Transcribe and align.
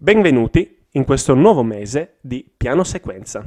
Benvenuti 0.00 0.78
in 0.92 1.04
questo 1.04 1.34
nuovo 1.34 1.64
mese 1.64 2.18
di 2.20 2.48
Piano 2.56 2.84
Sequenza, 2.84 3.44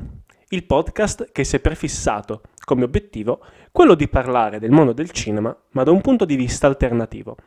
il 0.49 0.65
podcast 0.65 1.31
che 1.31 1.45
si 1.45 1.55
è 1.55 1.59
prefissato 1.61 2.41
come 2.65 2.83
obiettivo 2.83 3.39
quello 3.71 3.95
di 3.95 4.09
parlare 4.09 4.59
del 4.59 4.71
mondo 4.71 4.91
del 4.91 5.11
cinema, 5.11 5.57
ma 5.69 5.83
da 5.83 5.91
un 5.91 6.01
punto 6.01 6.25
di 6.25 6.35
vista 6.35 6.67
alternativo. 6.67 7.37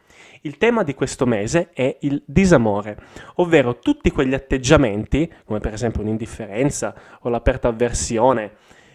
Il 0.41 0.57
tema 0.57 0.83
di 0.85 0.95
questo 0.95 1.27
mese 1.27 1.69
è 1.75 1.99
il 2.01 2.23
disamore, 2.25 2.97
ovvero 3.35 3.79
tutti 3.79 4.11
quegli 4.11 4.33
atteggiamenti, 4.33 5.31
come 5.45 5.61
per 5.61 5.75
esempio 5.75 6.01
un'indifferenza 6.01 6.95
o 7.21 7.29
l'aperta 7.29 7.69
avversione, 7.69 8.53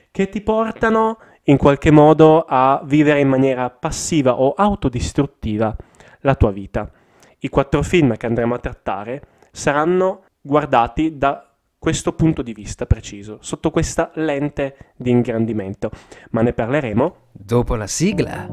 che 0.09 0.27
ti 0.27 0.41
portano 0.41 1.19
in 1.43 1.57
qualche 1.57 1.91
modo 1.91 2.45
a 2.47 2.81
vivere 2.83 3.19
in 3.19 3.27
maniera 3.27 3.69
passiva 3.69 4.41
o 4.41 4.53
autodistruttiva 4.53 5.75
la 6.21 6.33
tua 6.33 6.49
vita. 6.49 6.91
I 7.41 7.49
quattro 7.49 7.83
film 7.83 8.17
che 8.17 8.25
andremo 8.25 8.55
a 8.55 8.59
trattare 8.59 9.21
saranno 9.59 10.23
guardati 10.41 11.17
da 11.17 11.45
questo 11.77 12.13
punto 12.13 12.41
di 12.41 12.54
vista 12.54 12.86
preciso, 12.86 13.37
sotto 13.41 13.71
questa 13.71 14.11
lente 14.15 14.93
di 14.95 15.11
ingrandimento, 15.11 15.91
ma 16.31 16.41
ne 16.41 16.54
parleremo 16.54 17.15
dopo 17.31 17.75
la 17.75 17.87
sigla. 17.87 18.47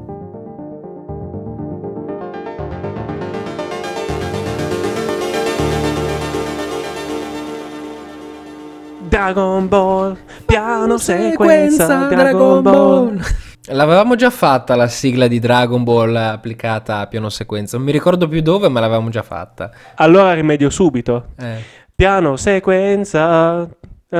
Dragon 9.09 9.69
Ball, 9.69 10.19
piano 10.45 10.98
sequenza, 10.98 12.09
Dragon 12.09 12.62
Ball. 12.62 13.20
L'avevamo 13.69 14.15
già 14.15 14.30
fatta 14.30 14.77
la 14.77 14.87
sigla 14.87 15.27
di 15.27 15.41
Dragon 15.41 15.83
Ball 15.83 16.15
applicata 16.15 16.98
a 16.98 17.06
piano 17.09 17.29
sequenza. 17.29 17.77
Non 17.77 17.87
mi 17.87 17.92
ricordo 17.92 18.29
più 18.29 18.41
dove, 18.41 18.69
ma 18.69 18.79
l'avevamo 18.79 19.09
già 19.09 19.23
fatta. 19.23 19.73
Allora 19.97 20.33
rimedio 20.34 20.70
subito. 20.70 21.33
Eh. 21.37 21.62
Piano 21.95 22.37
sequenza. 22.37 23.69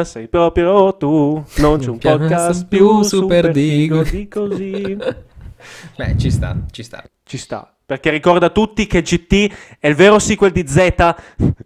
Sei 0.02 0.27
proprio 0.27 0.97
tu, 0.97 1.42
non 1.58 1.78
c'è 1.78 1.89
un 1.89 1.98
podcast 2.02 2.67
più 2.67 3.02
super 3.02 3.52
digo 3.52 4.02
di 4.02 4.27
così. 4.27 4.97
Beh, 5.97 6.19
ci 6.19 6.30
sta, 6.30 6.56
ci 6.70 6.83
sta. 6.83 7.05
Ci 7.22 7.39
sta. 7.39 7.72
Perché 7.86 8.11
ricorda 8.11 8.47
a 8.47 8.50
tutti 8.50 8.89
che 8.89 9.00
GT 9.00 9.78
è 9.78 9.86
il 9.86 9.94
vero 9.94 10.19
sequel 10.19 10.50
di 10.50 10.67
Z 10.67 10.77
e, 10.77 11.14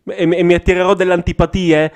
e 0.04 0.42
mi 0.42 0.52
attirerò 0.52 0.92
delle 0.92 1.14
antipatie 1.14 1.92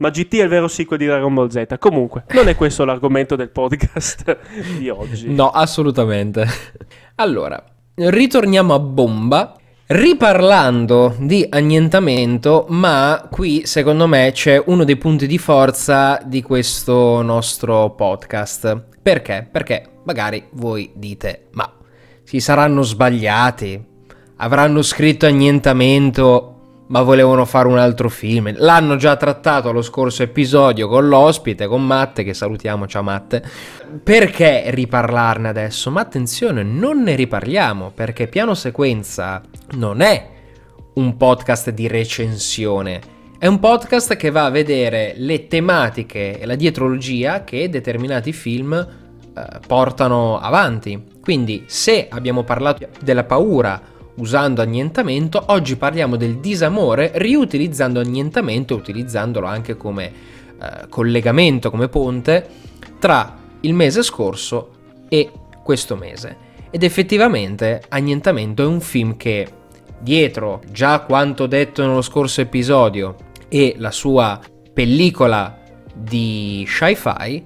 ma 0.00 0.08
GT 0.08 0.36
è 0.36 0.42
il 0.42 0.48
vero 0.48 0.66
sequel 0.66 0.98
di 0.98 1.06
Dragon 1.06 1.32
Ball 1.32 1.48
Z. 1.48 1.78
Comunque, 1.78 2.24
non 2.30 2.48
è 2.48 2.54
questo 2.54 2.84
l'argomento 2.84 3.36
del 3.36 3.50
podcast 3.50 4.38
di 4.78 4.88
oggi. 4.88 5.30
No, 5.32 5.50
assolutamente. 5.50 6.46
Allora, 7.16 7.62
ritorniamo 7.94 8.74
a 8.74 8.78
bomba. 8.78 9.54
Riparlando 9.90 11.16
di 11.18 11.44
annientamento, 11.50 12.66
ma 12.68 13.26
qui 13.28 13.66
secondo 13.66 14.06
me 14.06 14.30
c'è 14.32 14.62
uno 14.66 14.84
dei 14.84 14.94
punti 14.94 15.26
di 15.26 15.36
forza 15.36 16.22
di 16.24 16.42
questo 16.42 17.22
nostro 17.22 17.90
podcast. 17.90 18.84
Perché? 19.02 19.48
Perché 19.50 19.94
magari 20.04 20.46
voi 20.52 20.92
dite, 20.94 21.48
ma 21.54 21.68
si 22.22 22.38
saranno 22.38 22.82
sbagliati, 22.82 23.84
avranno 24.36 24.80
scritto 24.82 25.26
annientamento 25.26 26.59
ma 26.90 27.02
volevano 27.02 27.44
fare 27.44 27.68
un 27.68 27.78
altro 27.78 28.08
film. 28.08 28.52
L'hanno 28.56 28.96
già 28.96 29.16
trattato 29.16 29.70
lo 29.70 29.82
scorso 29.82 30.22
episodio 30.24 30.88
con 30.88 31.08
l'ospite, 31.08 31.66
con 31.66 31.86
Matte, 31.86 32.24
che 32.24 32.34
salutiamo, 32.34 32.86
ciao 32.86 33.02
Matte. 33.02 33.42
Perché 34.02 34.64
riparlarne 34.66 35.48
adesso? 35.48 35.90
Ma 35.90 36.00
attenzione, 36.00 36.64
non 36.64 37.02
ne 37.02 37.14
riparliamo, 37.14 37.92
perché 37.94 38.26
Piano 38.26 38.54
Sequenza 38.54 39.40
non 39.74 40.00
è 40.00 40.28
un 40.94 41.16
podcast 41.16 41.70
di 41.70 41.86
recensione. 41.86 43.18
È 43.38 43.46
un 43.46 43.60
podcast 43.60 44.16
che 44.16 44.30
va 44.30 44.46
a 44.46 44.50
vedere 44.50 45.14
le 45.16 45.46
tematiche 45.46 46.40
e 46.40 46.44
la 46.44 46.56
dietrologia 46.56 47.44
che 47.44 47.68
determinati 47.68 48.32
film 48.32 48.72
eh, 48.72 49.44
portano 49.64 50.40
avanti. 50.40 51.04
Quindi, 51.20 51.64
se 51.66 52.08
abbiamo 52.10 52.42
parlato 52.42 52.88
della 53.00 53.24
paura 53.24 53.80
usando 54.20 54.60
annientamento, 54.60 55.42
oggi 55.46 55.76
parliamo 55.76 56.16
del 56.16 56.36
disamore 56.38 57.12
riutilizzando 57.14 58.00
annientamento 58.00 58.74
e 58.74 58.76
utilizzandolo 58.76 59.46
anche 59.46 59.76
come 59.76 60.12
eh, 60.60 60.88
collegamento, 60.88 61.70
come 61.70 61.88
ponte 61.88 62.46
tra 62.98 63.36
il 63.60 63.74
mese 63.74 64.02
scorso 64.02 64.72
e 65.08 65.30
questo 65.64 65.96
mese. 65.96 66.48
Ed 66.70 66.82
effettivamente 66.84 67.82
Annientamento 67.88 68.62
è 68.62 68.66
un 68.66 68.80
film 68.80 69.16
che 69.16 69.48
dietro 69.98 70.62
già 70.70 71.00
quanto 71.00 71.46
detto 71.46 71.84
nello 71.84 72.02
scorso 72.02 72.40
episodio 72.40 73.16
e 73.48 73.74
la 73.78 73.90
sua 73.90 74.38
pellicola 74.72 75.58
di 75.92 76.64
sci-fi 76.66 77.44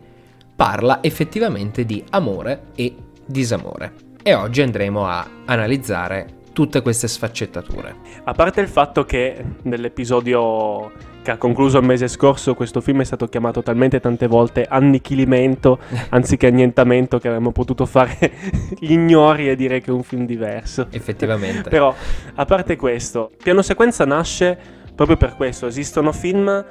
parla 0.55 1.03
effettivamente 1.03 1.85
di 1.85 2.05
amore 2.11 2.65
e 2.75 2.95
disamore. 3.25 3.95
E 4.23 4.35
oggi 4.35 4.61
andremo 4.61 5.07
a 5.07 5.27
analizzare 5.47 6.43
tutte 6.55 6.81
queste 6.81 7.09
sfaccettature. 7.09 7.95
A 8.23 8.33
parte 8.33 8.63
il 8.63 8.69
fatto 8.69 9.05
che 9.05 9.45
nell'episodio 9.63 10.91
che 11.21 11.33
ha 11.33 11.37
concluso 11.37 11.79
il 11.79 11.85
mese 11.85 12.07
scorso 12.07 12.55
questo 12.55 12.81
film 12.81 13.01
è 13.01 13.05
stato 13.05 13.27
chiamato 13.29 13.63
talmente 13.63 13.99
tante 13.99 14.27
volte 14.27 14.67
annichilimento 14.69 15.79
anziché 16.11 16.47
annientamento 16.47 17.19
che 17.19 17.29
avremmo 17.29 17.51
potuto 17.51 17.87
fare 17.87 18.31
gli 18.79 18.93
ignori 18.93 19.49
e 19.49 19.57
dire 19.57 19.81
che 19.81 19.91
è 19.91 19.93
un 19.93 20.05
film 20.05 20.27
diverso. 20.27 20.87
Effettivamente. 20.91 21.69
Però, 21.69 21.93
a 22.35 22.45
parte 22.45 22.77
questo, 22.77 23.33
piano 23.43 23.63
sequenza 23.63 24.05
nasce 24.05 24.57
proprio 24.95 25.17
per 25.17 25.35
questo. 25.35 25.67
Esistono 25.67 26.13
film, 26.13 26.65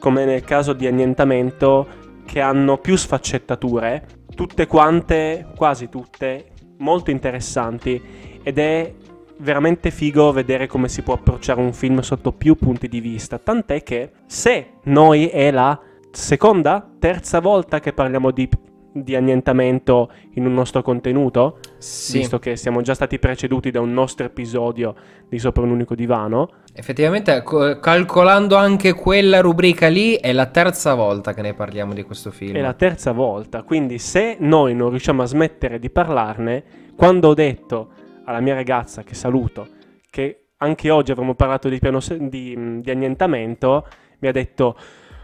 come 0.00 0.24
nel 0.24 0.42
caso 0.42 0.72
di 0.72 0.86
annientamento, 0.86 1.86
che 2.26 2.40
hanno 2.40 2.78
più 2.78 2.96
sfaccettature, 2.96 4.04
tutte 4.34 4.66
quante, 4.66 5.46
quasi 5.54 5.88
tutte, 5.88 6.46
molto 6.78 7.10
interessanti 7.10 8.00
ed 8.42 8.58
è 8.58 8.94
veramente 9.38 9.90
figo 9.90 10.32
vedere 10.32 10.66
come 10.66 10.88
si 10.88 11.02
può 11.02 11.14
approcciare 11.14 11.60
un 11.60 11.72
film 11.72 12.00
sotto 12.00 12.32
più 12.32 12.56
punti 12.56 12.88
di 12.88 13.00
vista. 13.00 13.38
Tant'è 13.38 13.82
che 13.82 14.10
se 14.26 14.72
noi 14.84 15.28
è 15.28 15.50
la 15.50 15.78
seconda, 16.10 16.88
terza 16.98 17.40
volta 17.40 17.80
che 17.80 17.92
parliamo 17.92 18.30
di, 18.30 18.48
di 18.92 19.14
annientamento 19.14 20.10
in 20.34 20.46
un 20.46 20.54
nostro 20.54 20.82
contenuto, 20.82 21.58
sì. 21.78 22.18
visto 22.18 22.38
che 22.38 22.56
siamo 22.56 22.80
già 22.80 22.94
stati 22.94 23.18
preceduti 23.18 23.70
da 23.70 23.80
un 23.80 23.92
nostro 23.92 24.26
episodio 24.26 24.94
di 25.28 25.38
Sopra 25.38 25.62
un 25.62 25.70
unico 25.70 25.94
divano. 25.94 26.50
Effettivamente, 26.72 27.42
calcolando 27.80 28.56
anche 28.56 28.92
quella 28.94 29.40
rubrica 29.40 29.88
lì, 29.88 30.14
è 30.14 30.32
la 30.32 30.46
terza 30.46 30.94
volta 30.94 31.34
che 31.34 31.42
ne 31.42 31.54
parliamo 31.54 31.92
di 31.92 32.02
questo 32.02 32.30
film. 32.30 32.56
È 32.56 32.60
la 32.60 32.74
terza 32.74 33.12
volta, 33.12 33.62
quindi 33.62 33.98
se 33.98 34.36
noi 34.40 34.74
non 34.74 34.90
riusciamo 34.90 35.22
a 35.22 35.26
smettere 35.26 35.78
di 35.78 35.90
parlarne, 35.90 36.64
quando 36.96 37.28
ho 37.28 37.34
detto 37.34 37.90
alla 38.28 38.40
mia 38.40 38.54
ragazza 38.54 39.02
che 39.02 39.14
saluto, 39.14 39.68
che 40.10 40.48
anche 40.58 40.90
oggi 40.90 41.12
avremmo 41.12 41.34
parlato 41.34 41.68
di, 41.68 41.78
piano 41.78 41.98
di, 42.18 42.80
di 42.80 42.90
annientamento, 42.90 43.86
mi 44.18 44.28
ha 44.28 44.32
detto 44.32 44.76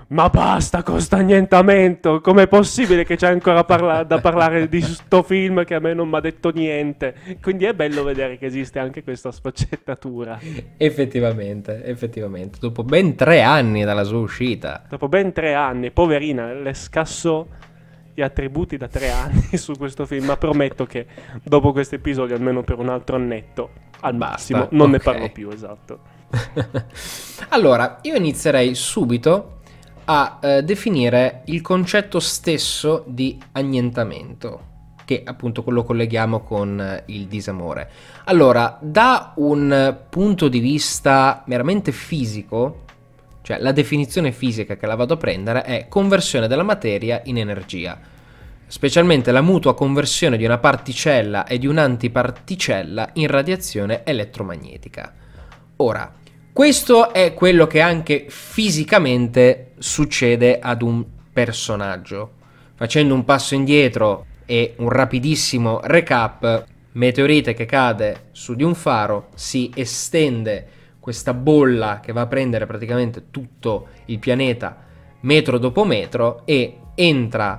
ma 0.07 0.29
basta 0.29 0.83
con 0.83 1.01
sto 1.01 1.17
annientamento, 1.17 2.21
com'è 2.21 2.47
possibile 2.47 3.05
che 3.05 3.17
c'è 3.17 3.29
ancora 3.29 3.65
parla- 3.65 4.05
da 4.05 4.21
parlare 4.21 4.69
di 4.69 4.81
sto 4.81 5.23
film 5.23 5.65
che 5.65 5.75
a 5.75 5.81
me 5.81 5.93
non 5.95 6.09
mi 6.09 6.17
ha 6.17 6.21
detto 6.21 6.51
niente? 6.51 7.15
Quindi 7.41 7.65
è 7.65 7.75
bello 7.75 8.05
vedere 8.05 8.39
che 8.39 8.47
esiste 8.47 8.79
anche 8.79 9.03
questa 9.03 9.33
sfaccettatura. 9.33 10.39
Effettivamente, 10.77 11.85
effettivamente, 11.85 12.59
dopo 12.61 12.85
ben 12.85 13.15
tre 13.17 13.43
anni 13.43 13.83
dalla 13.83 14.05
sua 14.05 14.19
uscita. 14.19 14.85
Dopo 14.89 15.09
ben 15.09 15.33
tre 15.33 15.55
anni, 15.55 15.91
poverina, 15.91 16.53
le 16.53 16.75
scasso 16.75 17.49
gli 18.15 18.23
attributi 18.23 18.77
da 18.77 18.89
tre 18.89 19.11
anni 19.11 19.57
su 19.59 19.75
questo 19.75 20.07
film, 20.07 20.27
ma 20.27 20.37
prometto 20.37 20.87
che 20.87 21.07
dopo 21.43 21.73
questo 21.73 21.97
episodio, 21.97 22.37
almeno 22.37 22.63
per 22.63 22.79
un 22.79 22.89
altro 22.89 23.17
annetto, 23.17 23.71
al 24.01 24.17
massimo, 24.17 24.69
non 24.71 24.89
okay. 24.89 24.93
ne 24.93 24.99
parlo 24.99 25.29
più, 25.31 25.51
esatto. 25.51 25.99
allora, 27.51 27.99
io 28.03 28.15
inizierei 28.15 28.75
subito 28.75 29.61
a 30.05 30.39
eh, 30.41 30.63
definire 30.63 31.43
il 31.47 31.61
concetto 31.61 32.21
stesso 32.21 33.05
di 33.07 33.39
annientamento 33.53 34.73
che 35.05 35.23
appunto 35.25 35.63
lo 35.67 35.85
colleghiamo 35.85 36.41
con 36.41 36.81
eh, 36.81 37.03
il 37.07 37.27
disamore. 37.27 37.91
Allora, 38.25 38.79
da 38.81 39.33
un 39.37 39.99
punto 40.09 40.49
di 40.49 40.61
vista 40.61 41.43
meramente 41.47 41.93
fisico, 41.93 42.84
cioè 43.45 43.59
la 43.61 43.73
definizione 43.73 44.33
fisica 44.33 44.77
che 44.77 44.87
la 44.87 44.95
vado 44.95 45.15
a 45.15 45.19
prendere 45.19 45.65
è 45.65 45.87
conversione 45.87 46.49
della 46.49 46.63
materia 46.63 47.21
in 47.25 47.37
energia, 47.37 48.01
specialmente 48.67 49.33
la 49.33 49.43
mutua 49.43 49.75
conversione 49.75 50.39
di 50.39 50.47
una 50.47 50.57
particella 50.57 51.45
e 51.47 51.59
di 51.59 51.67
un'antiparticella 51.67 53.11
in 53.13 53.27
radiazione 53.27 54.01
elettromagnetica. 54.03 55.13
Ora, 55.77 56.11
questo 56.55 57.13
è 57.13 57.35
quello 57.35 57.67
che 57.67 57.83
anche 57.83 58.25
fisicamente 58.29 59.73
succede 59.77 60.59
ad 60.59 60.81
un 60.81 61.05
personaggio. 61.31 62.37
Facendo 62.75 63.13
un 63.13 63.27
passo 63.27 63.55
indietro 63.55 64.25
e 64.47 64.73
un 64.79 64.89
rapidissimo 64.89 65.81
recap, 65.83 66.65
meteorite 66.93 67.53
che 67.53 67.67
cade 67.67 68.29
su 68.33 68.55
di 68.55 68.63
un 68.63 68.75
faro 68.75 69.29
si 69.35 69.71
estende 69.75 70.67
questa 71.05 71.35
bolla 71.35 72.01
che 72.01 72.13
va 72.13 72.23
a 72.23 72.27
prendere 72.27 72.65
praticamente 72.65 73.25
tutto 73.31 73.89
il 74.07 74.19
pianeta 74.19 74.75
metro 75.21 75.59
dopo 75.59 75.85
metro 75.85 76.41
e 76.47 76.79
entra 76.95 77.59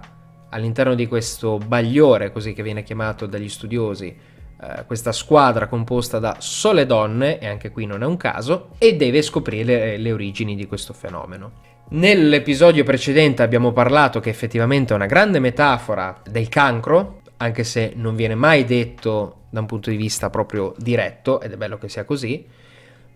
all'interno 0.49 0.95
di 0.95 1.05
questo 1.05 1.59
bagliore, 1.59 2.31
così 2.31 2.53
che 2.53 2.63
viene 2.63 2.81
chiamato 2.81 3.27
dagli 3.27 3.47
studiosi, 3.47 4.07
eh, 4.07 4.85
questa 4.87 5.11
squadra 5.11 5.67
composta 5.67 6.17
da 6.17 6.37
sole 6.39 6.87
donne, 6.87 7.37
e 7.37 7.45
anche 7.45 7.69
qui 7.69 7.85
non 7.85 8.01
è 8.01 8.05
un 8.07 8.17
caso, 8.17 8.69
e 8.79 8.95
deve 8.95 9.21
scoprire 9.21 9.97
le 9.97 10.11
origini 10.11 10.55
di 10.55 10.65
questo 10.65 10.93
fenomeno. 10.93 11.51
Nell'episodio 11.89 12.83
precedente 12.83 13.43
abbiamo 13.43 13.73
parlato 13.73 14.19
che 14.19 14.31
effettivamente 14.31 14.93
è 14.93 14.95
una 14.95 15.05
grande 15.05 15.37
metafora 15.37 16.19
del 16.27 16.49
cancro, 16.49 17.21
anche 17.37 17.63
se 17.63 17.93
non 17.95 18.15
viene 18.15 18.33
mai 18.33 18.65
detto 18.65 19.41
da 19.51 19.59
un 19.59 19.67
punto 19.67 19.91
di 19.91 19.97
vista 19.97 20.31
proprio 20.31 20.73
diretto, 20.79 21.41
ed 21.41 21.51
è 21.51 21.57
bello 21.57 21.77
che 21.77 21.89
sia 21.89 22.05
così, 22.05 22.63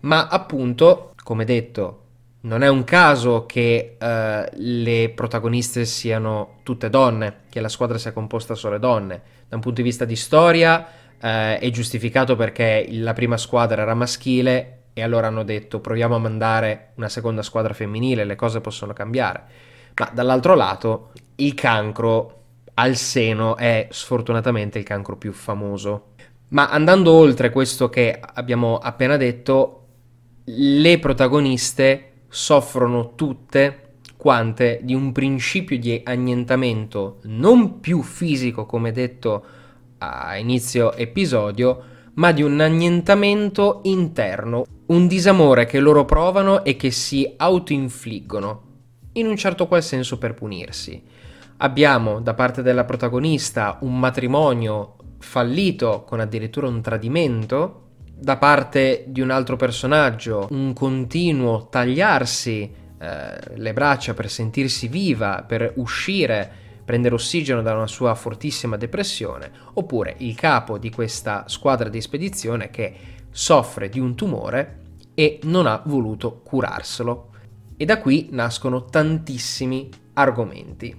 ma 0.00 0.28
appunto, 0.28 1.12
come 1.22 1.44
detto, 1.44 1.96
non 2.42 2.62
è 2.62 2.68
un 2.68 2.84
caso 2.84 3.44
che 3.44 3.96
uh, 4.00 4.50
le 4.54 5.12
protagoniste 5.14 5.84
siano 5.84 6.60
tutte 6.62 6.88
donne, 6.88 7.40
che 7.50 7.60
la 7.60 7.68
squadra 7.68 7.98
sia 7.98 8.12
composta 8.12 8.54
solo 8.54 8.78
donne. 8.78 9.22
Da 9.48 9.56
un 9.56 9.62
punto 9.62 9.82
di 9.82 9.88
vista 9.88 10.04
di 10.04 10.16
storia 10.16 10.86
uh, 11.16 11.26
è 11.58 11.68
giustificato 11.70 12.36
perché 12.36 12.86
la 12.92 13.12
prima 13.12 13.36
squadra 13.36 13.82
era 13.82 13.94
maschile 13.94 14.76
e 14.94 15.02
allora 15.02 15.26
hanno 15.26 15.44
detto 15.44 15.80
proviamo 15.80 16.14
a 16.14 16.18
mandare 16.18 16.92
una 16.94 17.08
seconda 17.08 17.42
squadra 17.42 17.74
femminile, 17.74 18.24
le 18.24 18.36
cose 18.36 18.60
possono 18.60 18.92
cambiare. 18.92 19.42
Ma 19.96 20.10
dall'altro 20.14 20.54
lato 20.54 21.12
il 21.36 21.52
cancro 21.54 22.36
al 22.74 22.96
seno 22.96 23.56
è 23.56 23.88
sfortunatamente 23.90 24.78
il 24.78 24.84
cancro 24.84 25.16
più 25.16 25.32
famoso. 25.32 26.14
Ma 26.48 26.70
andando 26.70 27.12
oltre 27.12 27.50
questo 27.50 27.90
che 27.90 28.18
abbiamo 28.20 28.78
appena 28.78 29.16
detto, 29.16 29.80
le 30.56 30.98
protagoniste 30.98 32.12
soffrono 32.28 33.14
tutte 33.14 33.94
quante 34.16 34.80
di 34.82 34.94
un 34.94 35.12
principio 35.12 35.78
di 35.78 36.00
annientamento 36.04 37.18
non 37.22 37.80
più 37.80 38.02
fisico 38.02 38.66
come 38.66 38.92
detto 38.92 39.44
a 39.98 40.36
inizio 40.36 40.92
episodio, 40.94 41.82
ma 42.14 42.32
di 42.32 42.42
un 42.42 42.58
annientamento 42.60 43.80
interno, 43.84 44.64
un 44.86 45.06
disamore 45.06 45.66
che 45.66 45.78
loro 45.78 46.04
provano 46.04 46.64
e 46.64 46.76
che 46.76 46.90
si 46.90 47.32
autoinfliggono, 47.36 48.62
in 49.12 49.26
un 49.26 49.36
certo 49.36 49.66
qual 49.68 49.82
senso 49.82 50.18
per 50.18 50.34
punirsi. 50.34 51.02
Abbiamo 51.58 52.20
da 52.20 52.34
parte 52.34 52.62
della 52.62 52.84
protagonista 52.84 53.78
un 53.82 53.98
matrimonio 53.98 54.96
fallito 55.18 56.04
con 56.06 56.20
addirittura 56.20 56.66
un 56.66 56.80
tradimento, 56.80 57.89
da 58.20 58.36
parte 58.36 59.04
di 59.06 59.22
un 59.22 59.30
altro 59.30 59.56
personaggio 59.56 60.46
un 60.50 60.74
continuo 60.74 61.68
tagliarsi 61.68 62.70
eh, 62.98 63.56
le 63.56 63.72
braccia 63.72 64.12
per 64.12 64.28
sentirsi 64.28 64.88
viva, 64.88 65.42
per 65.46 65.72
uscire, 65.76 66.50
prendere 66.84 67.14
ossigeno 67.14 67.62
da 67.62 67.72
una 67.72 67.86
sua 67.86 68.14
fortissima 68.14 68.76
depressione, 68.76 69.50
oppure 69.74 70.16
il 70.18 70.34
capo 70.34 70.76
di 70.76 70.90
questa 70.90 71.44
squadra 71.46 71.88
di 71.88 72.00
spedizione 72.02 72.68
che 72.68 72.94
soffre 73.30 73.88
di 73.88 73.98
un 73.98 74.14
tumore 74.14 74.80
e 75.14 75.38
non 75.44 75.66
ha 75.66 75.82
voluto 75.86 76.40
curarselo. 76.44 77.28
E 77.76 77.84
da 77.86 77.98
qui 77.98 78.28
nascono 78.32 78.84
tantissimi 78.84 79.88
argomenti, 80.12 80.94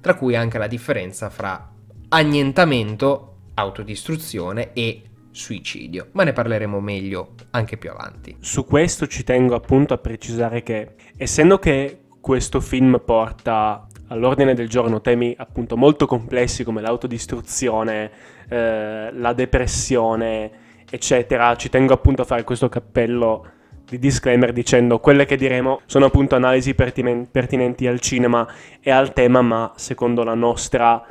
tra 0.00 0.14
cui 0.16 0.34
anche 0.34 0.58
la 0.58 0.66
differenza 0.66 1.30
fra 1.30 1.70
annientamento, 2.08 3.34
autodistruzione 3.54 4.72
e 4.72 5.02
suicidio, 5.36 6.08
ma 6.12 6.24
ne 6.24 6.32
parleremo 6.32 6.80
meglio 6.80 7.34
anche 7.50 7.76
più 7.76 7.90
avanti. 7.90 8.36
Su 8.40 8.64
questo 8.64 9.06
ci 9.06 9.22
tengo 9.22 9.54
appunto 9.54 9.94
a 9.94 9.98
precisare 9.98 10.62
che 10.62 10.94
essendo 11.16 11.58
che 11.58 12.00
questo 12.20 12.60
film 12.60 13.00
porta 13.04 13.86
all'ordine 14.08 14.54
del 14.54 14.68
giorno 14.68 15.00
temi 15.00 15.34
appunto 15.36 15.76
molto 15.76 16.06
complessi 16.06 16.64
come 16.64 16.80
l'autodistruzione, 16.80 18.10
eh, 18.48 19.10
la 19.12 19.32
depressione, 19.32 20.50
eccetera, 20.88 21.54
ci 21.56 21.68
tengo 21.68 21.92
appunto 21.92 22.22
a 22.22 22.24
fare 22.24 22.44
questo 22.44 22.68
cappello 22.68 23.50
di 23.84 23.98
disclaimer 23.98 24.52
dicendo 24.52 24.98
quelle 24.98 25.26
che 25.26 25.36
diremo 25.36 25.82
sono 25.86 26.06
appunto 26.06 26.34
analisi 26.34 26.74
pertinen- 26.74 27.30
pertinenti 27.30 27.86
al 27.86 28.00
cinema 28.00 28.46
e 28.80 28.90
al 28.90 29.12
tema, 29.12 29.42
ma 29.42 29.72
secondo 29.76 30.24
la 30.24 30.34
nostra 30.34 31.04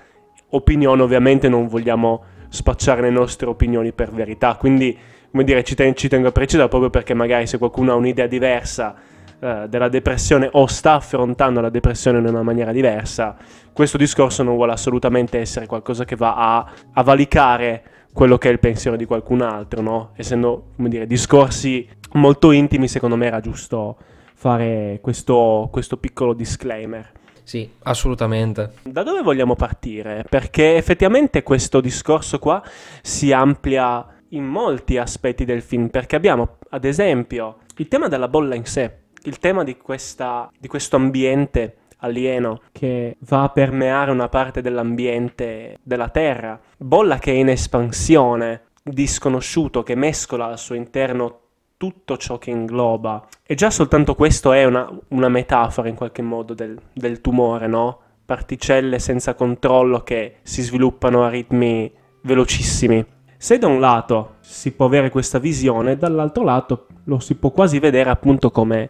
opinione 0.50 1.02
ovviamente 1.02 1.48
non 1.48 1.68
vogliamo 1.68 2.34
spacciare 2.56 3.02
le 3.02 3.12
nostre 3.12 3.48
opinioni 3.48 3.92
per 3.92 4.12
verità. 4.12 4.56
Quindi, 4.56 4.98
come 5.30 5.44
dire, 5.44 5.64
ci, 5.64 5.76
ten- 5.76 5.96
ci 5.96 6.08
tengo 6.08 6.30
a 6.30 6.32
precisare 6.32 6.68
proprio 6.68 6.90
perché 6.90 7.14
magari 7.14 7.46
se 7.46 7.58
qualcuno 7.58 7.92
ha 7.92 7.96
un'idea 7.96 8.26
diversa 8.26 8.96
eh, 9.40 9.66
della 9.70 9.90
depressione 9.90 10.50
o 10.54 10.66
sta 10.66 10.94
affrontando 10.94 11.62
la 11.62 11.70
depressione 11.70 12.20
in 12.20 12.26
una 12.26 12.42
maniera 12.42 12.72
diversa, 12.72 13.36
questo 13.74 13.98
discorso 13.98 14.42
non 14.44 14.56
vuole 14.56 14.72
assolutamente 14.72 15.38
essere 15.40 15.66
qualcosa 15.66 16.06
che 16.06 16.16
va 16.16 16.36
a, 16.36 16.72
a 16.94 17.04
valicare 17.04 17.84
quello 18.14 18.38
che 18.38 18.48
è 18.48 18.52
il 18.52 18.60
pensiero 18.60 18.96
di 18.96 19.04
qualcun 19.04 19.42
altro, 19.42 19.82
no? 19.82 20.12
Essendo, 20.16 20.68
come 20.78 20.88
dire, 20.88 21.06
discorsi 21.06 21.86
molto 22.14 22.52
intimi, 22.52 22.88
secondo 22.88 23.18
me 23.18 23.26
era 23.26 23.42
giusto 23.42 23.98
fare 24.34 25.00
questo, 25.02 25.68
questo 25.70 25.98
piccolo 25.98 26.34
disclaimer. 26.34 27.12
Sì, 27.46 27.70
assolutamente. 27.84 28.74
Da 28.82 29.04
dove 29.04 29.22
vogliamo 29.22 29.56
partire? 29.56 30.26
Perché 30.28 30.76
effettivamente 30.76 31.44
questo 31.44 31.80
discorso 31.80 32.40
qua 32.40 32.62
si 33.04 33.32
amplia 33.32 34.06
in 34.30 34.44
molti 34.44 34.98
aspetti 34.98 35.46
del 35.46 35.62
film, 35.62 35.90
perché 35.90 36.16
abbiamo 36.16 36.58
ad 36.70 36.86
esempio 36.86 37.60
il 37.78 37.88
tema 37.88 38.08
della 38.08 38.28
bolla 38.28 38.56
in 38.56 38.66
sé, 38.66 39.04
il 39.24 39.38
tema 39.38 39.64
di, 39.64 39.78
questa, 39.78 40.52
di 40.58 40.68
questo 40.68 40.96
ambiente 40.96 41.78
alieno 41.98 42.62
che 42.72 43.16
va 43.20 43.44
a 43.44 43.50
permeare 43.50 44.10
una 44.10 44.28
parte 44.28 44.62
dell'ambiente 44.62 45.78
della 45.84 46.10
Terra, 46.10 46.60
bolla 46.78 47.20
che 47.20 47.32
è 47.32 47.36
in 47.36 47.50
espansione, 47.50 48.64
disconosciuto 48.84 49.84
che 49.84 49.96
mescola 49.96 50.48
al 50.48 50.60
suo 50.60 50.74
interno 50.74 51.42
tutto 51.86 52.18
ciò 52.18 52.40
che 52.40 52.50
ingloba. 52.50 53.28
E 53.46 53.54
già 53.54 53.70
soltanto 53.70 54.16
questo 54.16 54.52
è 54.54 54.66
una, 54.66 54.90
una 55.10 55.30
metafora 55.30 55.88
in 55.88 55.96
qualche 55.96 56.24
modo 56.24 56.54
del, 56.56 56.76
del, 56.94 57.22
tumore, 57.22 57.68
no? 57.68 58.00
Particelle 58.26 58.98
senza 58.98 59.36
controllo 59.36 60.02
che 60.02 60.38
si 60.42 60.64
sviluppano 60.64 61.24
a 61.24 61.30
ritmi 61.30 61.92
velocissimi. 62.22 63.06
Se 63.38 63.60
da 63.60 63.68
un 63.68 63.80
lato 63.80 64.38
si 64.40 64.72
può 64.72 64.88
avere 64.88 65.12
questa 65.12 65.38
visione, 65.38 65.96
dall'altro 65.96 66.44
lato 66.44 66.88
lo 67.04 67.20
si 67.20 67.36
può 67.36 67.52
quasi 67.52 67.78
vedere 67.78 68.10
appunto 68.10 68.50
come 68.50 68.90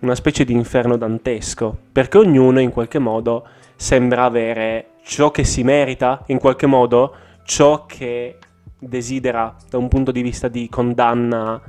una 0.00 0.14
specie 0.14 0.44
di 0.44 0.52
inferno 0.52 0.96
dantesco, 0.96 1.76
perché 1.90 2.18
ognuno 2.18 2.60
in 2.60 2.70
qualche 2.70 3.00
modo 3.00 3.44
sembra 3.74 4.24
avere 4.24 4.90
ciò 5.02 5.32
che 5.32 5.42
si 5.42 5.64
merita, 5.64 6.22
in 6.26 6.38
qualche 6.38 6.66
modo 6.66 7.14
ciò 7.44 7.84
che 7.86 8.38
desidera 8.78 9.56
da 9.68 9.78
un 9.78 9.88
punto 9.88 10.12
di 10.12 10.22
vista 10.22 10.46
di 10.46 10.68
condanna 10.68 11.60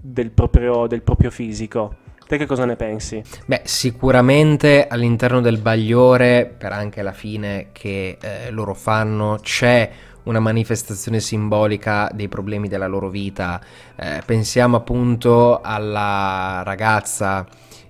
del 0.00 0.30
proprio, 0.30 0.86
del 0.86 1.02
proprio 1.02 1.30
fisico. 1.30 1.96
Te 2.26 2.36
che 2.36 2.46
cosa 2.46 2.64
ne 2.64 2.76
pensi? 2.76 3.20
Beh, 3.44 3.62
sicuramente 3.64 4.86
all'interno 4.86 5.40
del 5.40 5.58
bagliore, 5.58 6.46
per 6.46 6.70
anche 6.70 7.02
la 7.02 7.12
fine 7.12 7.70
che 7.72 8.18
eh, 8.20 8.50
loro 8.50 8.72
fanno, 8.72 9.38
c'è 9.42 9.90
una 10.24 10.38
manifestazione 10.38 11.18
simbolica 11.18 12.08
dei 12.14 12.28
problemi 12.28 12.68
della 12.68 12.86
loro 12.86 13.08
vita. 13.08 13.60
Eh, 13.96 14.22
pensiamo 14.24 14.76
appunto 14.76 15.60
alla 15.60 16.62
ragazza 16.64 17.44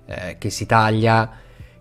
eh, 0.05 0.37
che 0.39 0.49
si 0.49 0.65
taglia, 0.65 1.29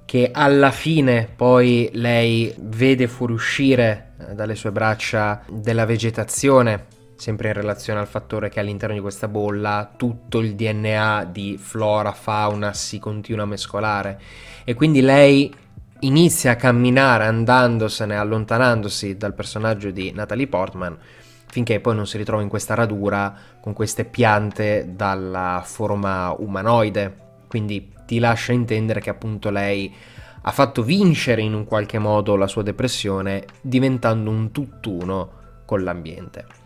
che 0.05 0.31
alla 0.31 0.71
fine 0.71 1.31
poi 1.35 1.89
lei 1.95 2.53
vede 2.59 3.09
fuoriuscire 3.09 4.13
eh, 4.19 4.35
dalle 4.35 4.55
sue 4.55 4.71
braccia 4.71 5.43
della 5.49 5.87
vegetazione 5.87 6.99
sempre 7.21 7.49
in 7.49 7.55
relazione 7.55 8.01
al 8.01 8.07
fattore 8.07 8.49
che 8.49 8.61
all'interno 8.61 8.95
di 8.95 9.01
questa 9.03 9.29
bolla 9.29 9.93
tutto 9.95 10.39
il 10.39 10.55
DNA 10.55 11.29
di 11.31 11.59
flora, 11.59 12.13
fauna 12.13 12.73
si 12.73 12.99
continua 12.99 13.43
a 13.43 13.47
mescolare 13.47 14.19
e 14.65 14.73
quindi 14.73 15.03
lei 15.03 15.55
inizia 16.01 16.53
a 16.53 16.57
camminare 16.57 17.27
andandosene, 17.27 18.17
allontanandosi 18.17 19.19
dal 19.19 19.35
personaggio 19.35 19.91
di 19.91 20.13
Natalie 20.13 20.47
Portman 20.47 20.97
finché 21.45 21.79
poi 21.81 21.95
non 21.95 22.07
si 22.07 22.17
ritrova 22.17 22.43
in 22.43 22.49
questa 22.49 22.73
radura 22.73 23.37
con 23.61 23.75
queste 23.75 24.07
piante 24.07 24.93
dalla 24.95 25.63
forma 25.63 26.35
umanoide. 26.39 27.15
Quindi 27.49 27.93
ti 28.07 28.19
lascia 28.19 28.53
intendere 28.53 29.01
che 29.01 29.11
appunto 29.11 29.51
lei 29.51 29.93
ha 30.41 30.51
fatto 30.53 30.83
vincere 30.83 31.43
in 31.43 31.53
un 31.53 31.67
qualche 31.67 31.99
modo 31.99 32.35
la 32.37 32.47
sua 32.47 32.63
depressione 32.63 33.45
diventando 33.61 34.31
un 34.31 34.53
tutt'uno 34.53 35.33
con 35.67 35.83
l'ambiente. 35.83 36.60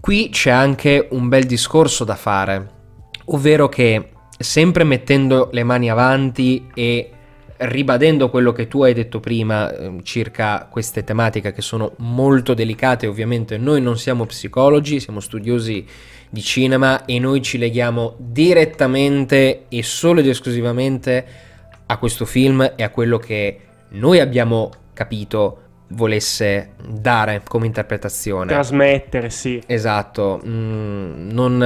Qui 0.00 0.30
c'è 0.30 0.50
anche 0.50 1.08
un 1.10 1.28
bel 1.28 1.44
discorso 1.44 2.04
da 2.04 2.14
fare, 2.14 2.68
ovvero 3.26 3.68
che 3.68 4.12
sempre 4.38 4.82
mettendo 4.82 5.50
le 5.52 5.62
mani 5.62 5.90
avanti 5.90 6.68
e 6.72 7.10
ribadendo 7.58 8.30
quello 8.30 8.52
che 8.52 8.66
tu 8.66 8.82
hai 8.82 8.94
detto 8.94 9.20
prima 9.20 9.70
eh, 9.70 9.98
circa 10.02 10.66
queste 10.70 11.04
tematiche 11.04 11.52
che 11.52 11.60
sono 11.60 11.92
molto 11.98 12.54
delicate, 12.54 13.06
ovviamente 13.06 13.58
noi 13.58 13.82
non 13.82 13.98
siamo 13.98 14.24
psicologi, 14.24 15.00
siamo 15.00 15.20
studiosi 15.20 15.84
di 16.30 16.40
cinema 16.40 17.04
e 17.04 17.18
noi 17.18 17.42
ci 17.42 17.58
leghiamo 17.58 18.14
direttamente 18.18 19.66
e 19.68 19.82
solo 19.82 20.20
ed 20.20 20.28
esclusivamente 20.28 21.26
a 21.84 21.98
questo 21.98 22.24
film 22.24 22.72
e 22.74 22.82
a 22.82 22.88
quello 22.88 23.18
che 23.18 23.60
noi 23.90 24.20
abbiamo 24.20 24.70
capito 24.94 25.69
volesse 25.90 26.72
dare 26.86 27.42
come 27.46 27.66
interpretazione. 27.66 28.46
Trasmettere, 28.52 29.30
sì. 29.30 29.62
Esatto, 29.66 30.40
mm, 30.44 31.30
non, 31.30 31.56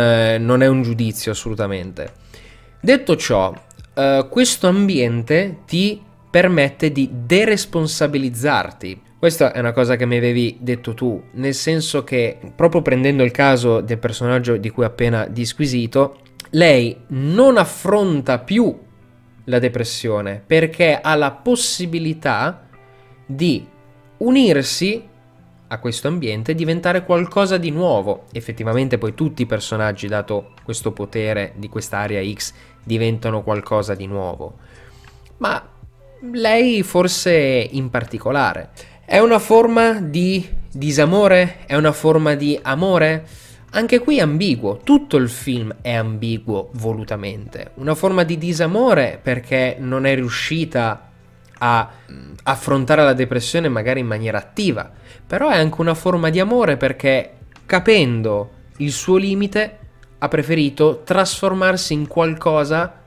non, 0.41 0.63
è 0.63 0.67
un 0.67 0.83
giudizio 0.83 1.33
assolutamente. 1.33 2.13
Detto 2.81 3.17
ciò, 3.17 3.53
uh, 3.95 4.29
questo 4.29 4.67
ambiente 4.67 5.59
ti 5.67 6.01
permette 6.31 6.91
di 6.93 7.09
deresponsabilizzarti. 7.13 9.03
Questa 9.19 9.53
è 9.53 9.59
una 9.59 9.73
cosa 9.73 9.97
che 9.97 10.05
mi 10.05 10.17
avevi 10.17 10.59
detto 10.61 10.93
tu, 10.93 11.23
nel 11.33 11.55
senso 11.55 12.05
che 12.05 12.39
proprio 12.55 12.83
prendendo 12.83 13.23
il 13.23 13.31
caso 13.31 13.81
del 13.81 13.99
personaggio 13.99 14.57
di 14.57 14.69
cui 14.69 14.85
ho 14.85 14.89
appena 14.89 15.27
disquisito, 15.27 16.19
lei 16.51 16.97
non 17.09 17.57
affronta 17.57 18.39
più 18.39 18.79
la 19.45 19.59
depressione 19.59 20.43
perché 20.45 20.99
ha 21.01 21.15
la 21.15 21.31
possibilità 21.31 22.67
di 23.27 23.67
unirsi 24.19 25.09
a 25.67 25.79
questo 25.79 26.09
ambiente 26.09 26.53
e 26.53 26.55
diventare 26.55 27.05
qualcosa 27.05 27.57
di 27.57 27.71
nuovo. 27.71 28.25
Effettivamente 28.33 28.99
poi 28.99 29.15
tutti 29.15 29.43
i 29.43 29.47
personaggi, 29.47 30.07
dato 30.07 30.53
questo 30.63 30.93
potere 30.93 31.53
di 31.57 31.69
quest'area 31.69 32.23
X, 32.33 32.53
diventano 32.83 33.43
qualcosa 33.43 33.95
di 33.95 34.07
nuovo. 34.07 34.59
Ma 35.39 35.63
lei 36.33 36.83
forse 36.83 37.69
in 37.71 37.91
particolare. 37.91 38.71
È 39.05 39.19
una 39.19 39.39
forma 39.39 40.01
di 40.01 40.49
disamore? 40.71 41.67
È 41.67 41.75
una 41.77 41.93
forma 41.93 42.35
di 42.35 42.59
amore? 42.63 43.27
Anche 43.71 43.99
qui 43.99 44.19
è 44.19 44.21
ambiguo, 44.21 44.79
tutto 44.79 45.17
il 45.17 45.29
film 45.29 45.75
è 45.83 45.93
ambiguo 45.93 46.71
volutamente. 46.75 47.73
Una 47.75 47.97
forma 47.97 48.23
di 48.23 48.39
disamore 48.39 49.19
perché 49.21 49.77
non 49.81 50.07
è 50.07 50.15
riuscita 50.15 51.11
a 51.67 51.89
affrontare 52.43 53.03
la 53.03 53.15
depressione 53.15 53.71
magari 53.71 54.01
in 54.01 54.07
maniera 54.07 54.37
attiva, 54.37 54.91
però 55.27 55.49
è 55.49 55.57
anche 55.57 55.81
una 55.81 55.95
forma 55.95 56.29
di 56.29 56.39
amore 56.39 56.77
perché 56.77 57.33
capendo 57.65 58.51
il 58.79 58.93
suo 58.93 59.17
limite 59.17 59.79
ha 60.19 60.29
preferito 60.29 61.03
trasformarsi 61.05 61.95
in 61.95 62.07
qualcosa 62.07 63.01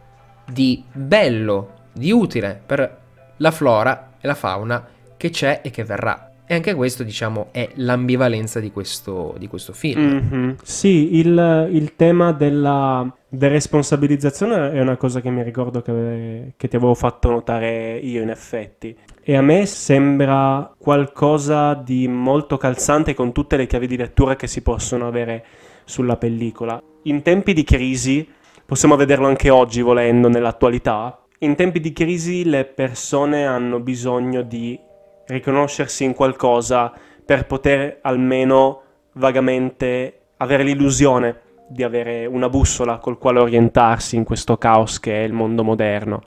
di 0.49 0.83
bello, 0.91 1.73
di 1.91 2.11
utile 2.11 2.59
per 2.65 3.01
la 3.37 3.51
flora 3.51 4.13
e 4.19 4.25
la 4.25 4.35
fauna 4.35 4.87
che 5.15 5.29
c'è 5.29 5.61
e 5.63 5.69
che 5.69 5.83
verrà. 5.83 6.26
E 6.49 6.55
anche 6.55 6.73
questo, 6.75 7.03
diciamo, 7.03 7.49
è 7.51 7.69
l'ambivalenza 7.73 8.61
di 8.61 8.71
questo, 8.71 9.35
di 9.37 9.49
questo 9.49 9.73
film. 9.73 10.01
Mm-hmm. 10.01 10.51
Sì, 10.63 11.17
il, 11.17 11.69
il, 11.73 11.95
tema 11.97 12.31
della 12.31 13.13
deresponsabilizzazione 13.27 14.71
è 14.71 14.79
una 14.79 14.95
cosa 14.95 15.19
che 15.19 15.29
mi 15.29 15.43
ricordo 15.43 15.81
che, 15.81 16.53
che, 16.55 16.67
ti 16.69 16.77
avevo 16.77 16.93
fatto 16.93 17.29
notare 17.29 17.97
io, 17.97 18.21
in 18.21 18.29
effetti. 18.29 18.95
E 19.21 19.35
a 19.35 19.41
me 19.41 19.65
sembra 19.65 20.73
qualcosa 20.77 21.73
di 21.73 22.07
molto 22.07 22.55
calzante 22.55 23.13
con 23.13 23.33
tutte 23.33 23.57
le 23.57 23.67
chiavi 23.67 23.85
di 23.85 23.97
lettura 23.97 24.37
che 24.37 24.47
si 24.47 24.61
possono 24.61 25.05
avere 25.05 25.43
sulla 25.83 26.15
pellicola. 26.15 26.81
In 27.03 27.23
tempi 27.23 27.51
di 27.51 27.65
crisi, 27.65 28.25
possiamo 28.65 28.95
vederlo 28.95 29.27
anche 29.27 29.49
oggi 29.49 29.81
volendo, 29.81 30.29
nell'attualità, 30.29 31.23
in 31.39 31.55
tempi 31.55 31.81
di 31.81 31.91
crisi 31.91 32.45
le 32.45 32.63
persone 32.63 33.45
hanno 33.45 33.81
bisogno 33.81 34.43
di 34.43 34.79
riconoscersi 35.27 36.03
in 36.03 36.13
qualcosa 36.13 36.91
per 37.25 37.45
poter 37.45 37.99
almeno 38.01 38.81
vagamente 39.13 40.19
avere 40.37 40.63
l'illusione 40.63 41.41
di 41.67 41.83
avere 41.83 42.25
una 42.25 42.49
bussola 42.49 42.97
col 42.97 43.17
quale 43.17 43.39
orientarsi 43.39 44.15
in 44.15 44.23
questo 44.23 44.57
caos 44.57 44.99
che 44.99 45.21
è 45.21 45.23
il 45.23 45.33
mondo 45.33 45.63
moderno. 45.63 46.21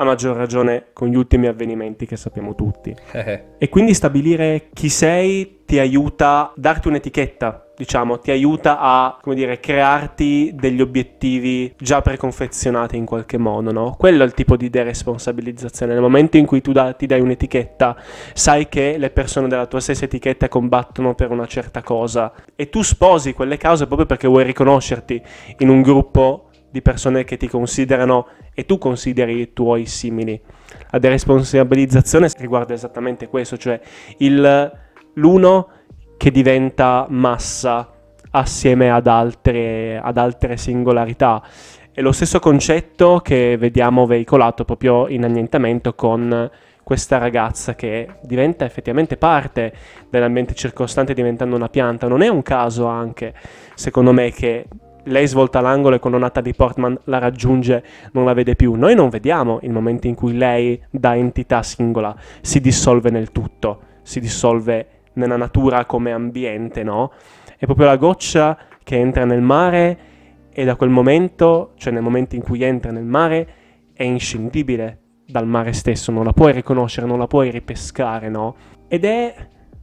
A 0.00 0.04
maggior 0.04 0.36
ragione 0.36 0.86
con 0.92 1.08
gli 1.08 1.16
ultimi 1.16 1.48
avvenimenti 1.48 2.06
che 2.06 2.16
sappiamo 2.16 2.54
tutti. 2.54 2.94
e 3.58 3.68
quindi 3.68 3.94
stabilire 3.94 4.68
chi 4.72 4.88
sei 4.88 5.62
ti 5.64 5.78
aiuta 5.78 6.28
a 6.28 6.52
darti 6.54 6.88
un'etichetta 6.88 7.68
diciamo, 7.78 8.18
ti 8.18 8.32
aiuta 8.32 8.80
a, 8.80 9.16
come 9.22 9.36
dire, 9.36 9.60
crearti 9.60 10.50
degli 10.52 10.80
obiettivi 10.80 11.72
già 11.78 12.02
preconfezionati 12.02 12.96
in 12.96 13.04
qualche 13.04 13.38
modo, 13.38 13.70
no? 13.70 13.94
Quello 13.96 14.24
è 14.24 14.26
il 14.26 14.34
tipo 14.34 14.56
di 14.56 14.68
deresponsabilizzazione. 14.68 15.92
Nel 15.92 16.02
momento 16.02 16.36
in 16.36 16.44
cui 16.44 16.60
tu 16.60 16.72
da, 16.72 16.92
ti 16.92 17.06
dai 17.06 17.20
un'etichetta, 17.20 17.96
sai 18.34 18.68
che 18.68 18.96
le 18.98 19.10
persone 19.10 19.46
della 19.46 19.66
tua 19.66 19.78
stessa 19.78 20.06
etichetta 20.06 20.48
combattono 20.48 21.14
per 21.14 21.30
una 21.30 21.46
certa 21.46 21.80
cosa 21.82 22.32
e 22.56 22.68
tu 22.68 22.82
sposi 22.82 23.32
quelle 23.32 23.56
cause 23.56 23.86
proprio 23.86 24.06
perché 24.06 24.26
vuoi 24.26 24.42
riconoscerti 24.42 25.22
in 25.58 25.68
un 25.68 25.80
gruppo 25.80 26.48
di 26.70 26.82
persone 26.82 27.24
che 27.24 27.36
ti 27.36 27.48
considerano 27.48 28.26
e 28.58 28.66
tu 28.66 28.76
consideri 28.76 29.38
i 29.38 29.52
tuoi 29.52 29.86
simili. 29.86 30.40
La 30.90 30.98
deresponsabilizzazione 30.98 32.28
riguarda 32.38 32.74
esattamente 32.74 33.28
questo, 33.28 33.56
cioè 33.56 33.80
il, 34.16 34.72
l'uno 35.14 35.68
che 36.16 36.32
diventa 36.32 37.06
massa 37.08 37.88
assieme 38.32 38.90
ad 38.90 39.06
altre, 39.06 40.00
ad 40.02 40.18
altre 40.18 40.56
singolarità. 40.56 41.40
È 41.92 42.00
lo 42.00 42.10
stesso 42.10 42.40
concetto 42.40 43.20
che 43.22 43.56
vediamo 43.56 44.06
veicolato 44.06 44.64
proprio 44.64 45.06
in 45.06 45.22
annientamento 45.22 45.94
con 45.94 46.50
questa 46.82 47.18
ragazza 47.18 47.76
che 47.76 48.08
diventa 48.22 48.64
effettivamente 48.64 49.16
parte 49.16 49.72
dell'ambiente 50.10 50.54
circostante 50.54 51.14
diventando 51.14 51.54
una 51.54 51.68
pianta. 51.68 52.08
Non 52.08 52.22
è 52.22 52.28
un 52.28 52.42
caso 52.42 52.86
anche, 52.86 53.34
secondo 53.76 54.10
me, 54.10 54.32
che 54.32 54.66
lei 55.08 55.26
svolta 55.26 55.60
l'angolo 55.60 55.96
e 55.96 55.98
quando 55.98 56.18
Natalie 56.18 56.54
Portman 56.54 56.98
la 57.04 57.18
raggiunge 57.18 57.82
non 58.12 58.24
la 58.24 58.34
vede 58.34 58.54
più. 58.54 58.74
Noi 58.74 58.94
non 58.94 59.08
vediamo 59.08 59.58
il 59.62 59.72
momento 59.72 60.06
in 60.06 60.14
cui 60.14 60.36
lei, 60.36 60.80
da 60.90 61.16
entità 61.16 61.62
singola, 61.62 62.14
si 62.40 62.60
dissolve 62.60 63.10
nel 63.10 63.32
tutto, 63.32 63.80
si 64.02 64.20
dissolve 64.20 64.86
nella 65.14 65.36
natura 65.36 65.84
come 65.84 66.12
ambiente, 66.12 66.82
no? 66.82 67.12
È 67.56 67.64
proprio 67.64 67.86
la 67.86 67.96
goccia 67.96 68.56
che 68.84 68.96
entra 68.96 69.24
nel 69.24 69.40
mare 69.40 69.98
e 70.50 70.64
da 70.64 70.76
quel 70.76 70.90
momento, 70.90 71.72
cioè 71.76 71.92
nel 71.92 72.02
momento 72.02 72.36
in 72.36 72.42
cui 72.42 72.62
entra 72.62 72.90
nel 72.90 73.04
mare, 73.04 73.48
è 73.92 74.04
inscindibile 74.04 75.00
dal 75.26 75.46
mare 75.46 75.72
stesso, 75.72 76.10
non 76.10 76.24
la 76.24 76.32
puoi 76.32 76.52
riconoscere, 76.52 77.06
non 77.06 77.18
la 77.18 77.26
puoi 77.26 77.50
ripescare, 77.50 78.28
no? 78.28 78.54
Ed 78.88 79.04
è 79.04 79.34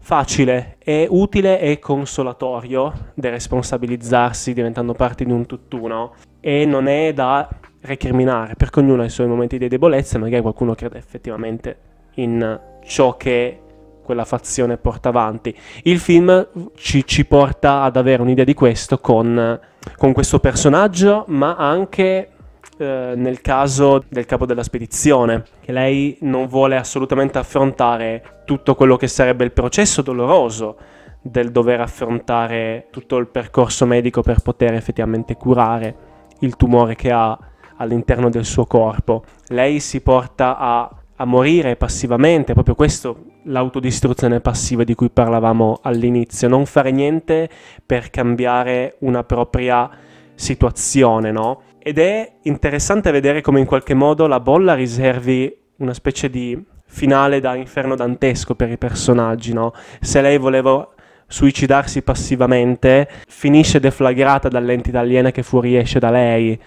facile, 0.06 0.76
è 0.78 1.08
utile 1.10 1.60
e 1.60 1.80
consolatorio 1.80 2.94
deresponsabilizzarsi 3.16 4.54
diventando 4.54 4.94
parte 4.94 5.26
di 5.26 5.32
un 5.32 5.48
tutt'uno 5.48 6.14
e 6.40 6.64
non 6.64 6.86
è 6.86 7.12
da 7.12 7.50
recriminare, 7.82 8.54
perché 8.54 8.82
ognuno 8.82 9.02
ha 9.02 9.06
i 9.06 9.10
suoi 9.10 9.26
momenti 9.26 9.58
di 9.58 9.68
debolezza, 9.68 10.20
magari 10.20 10.44
qualcuno 10.44 10.76
crede 10.76 11.00
effettivamente 11.00 11.78
in 12.18 12.60
ciò 12.84 13.18
che 13.18 13.60
quella 14.04 14.26
fazione 14.26 14.78
porta 14.78 15.10
avanti. 15.10 15.58
Il 15.82 15.98
film 15.98 16.50
ci, 16.76 17.04
ci 17.08 17.26
porta 17.26 17.82
ad 17.82 17.98
avere 17.98 18.22
un'idea 18.22 18.46
di 18.46 18.54
questo 18.54 19.00
con, 19.00 19.60
con 19.98 20.14
questo 20.14 20.40
personaggio, 20.40 21.26
ma 21.30 21.56
anche 21.56 22.30
eh, 22.78 23.14
nel 23.16 23.42
caso 23.42 24.04
del 24.08 24.26
capo 24.26 24.46
della 24.46 24.64
spedizione, 24.64 25.44
che 25.62 25.72
lei 25.72 26.18
non 26.22 26.48
vuole 26.48 26.76
assolutamente 26.76 27.38
affrontare 27.38 28.42
tutto 28.46 28.76
quello 28.76 28.98
che 28.98 29.08
sarebbe 29.08 29.44
il 29.44 29.52
processo 29.52 30.02
doloroso 30.02 30.78
del 31.22 31.52
dover 31.52 31.82
affrontare 31.82 32.88
tutto 32.92 33.18
il 33.18 33.28
percorso 33.28 33.86
medico 33.86 34.22
per 34.22 34.42
poter 34.42 34.74
effettivamente 34.74 35.36
curare 35.36 35.96
il 36.40 36.56
tumore 36.56 36.96
che 36.96 37.12
ha 37.12 37.38
all'interno 37.78 38.30
del 38.30 38.46
suo 38.46 38.66
corpo. 38.66 39.24
Lei 39.48 39.80
si 39.80 40.02
porta 40.02 40.58
a 40.58 40.90
a 41.18 41.26
morire 41.26 41.76
passivamente, 41.76 42.54
proprio 42.54 42.76
questo 42.76 43.24
l'autodistruzione 43.44 44.42
passiva 44.42 44.84
di 44.84 44.96
cui 44.96 45.10
parlavamo 45.10 45.80
all'inizio, 45.82 46.48
non 46.48 46.66
fare 46.66 46.92
niente 46.92 47.50
per 47.86 48.10
cambiare 48.10 48.98
una 49.00 49.24
propria 49.24 49.90
situazione, 50.34 51.32
no? 51.32 51.62
Ed 51.88 52.00
è 52.00 52.38
interessante 52.42 53.12
vedere 53.12 53.42
come 53.42 53.60
in 53.60 53.68
qualche 53.68 53.94
modo 53.94 54.26
la 54.26 54.40
bolla 54.40 54.74
riservi 54.74 55.56
una 55.76 55.94
specie 55.94 56.32
di 56.32 56.60
finale 56.88 57.40
da 57.40 57.54
inferno 57.54 57.94
dantesco 57.94 58.56
per 58.56 58.72
i 58.72 58.78
personaggi, 58.80 59.54
no? 59.54 59.72
Se 60.02 60.20
lei 60.20 60.40
voleva 60.40 60.90
suicidarsi 61.28 62.02
passivamente, 62.02 63.08
finisce 63.28 63.80
deflagrata 63.80 64.48
dall'entità 64.48 65.02
aliena 65.02 65.30
che 65.30 65.44
fuoriesce 65.44 66.00
da 66.00 66.10
lei 66.10 66.60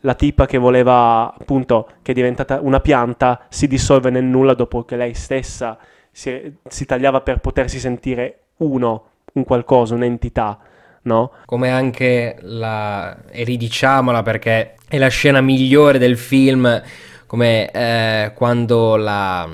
la 0.00 0.14
tipa 0.14 0.46
che 0.46 0.56
voleva, 0.56 1.34
appunto, 1.38 1.88
che 2.00 2.12
è 2.12 2.14
diventata 2.14 2.58
una 2.62 2.80
pianta, 2.80 3.44
si 3.50 3.66
dissolve 3.66 4.08
nel 4.08 4.24
nulla 4.24 4.54
dopo 4.54 4.84
che 4.84 4.96
lei 4.96 5.12
stessa 5.12 5.76
si, 6.10 6.50
si 6.66 6.86
tagliava 6.86 7.20
per 7.20 7.40
potersi 7.40 7.78
sentire 7.78 8.44
uno, 8.56 9.04
un 9.34 9.44
qualcosa, 9.44 9.94
un'entità. 9.94 10.58
No? 11.02 11.32
Come 11.46 11.70
anche 11.70 12.36
la. 12.40 13.16
e 13.30 13.44
ridiciamola 13.44 14.22
perché 14.22 14.74
è 14.88 14.98
la 14.98 15.08
scena 15.08 15.40
migliore 15.40 15.98
del 15.98 16.16
film 16.16 16.82
come 17.32 17.70
eh, 17.70 18.32
quando 18.34 18.96
la, 18.96 19.48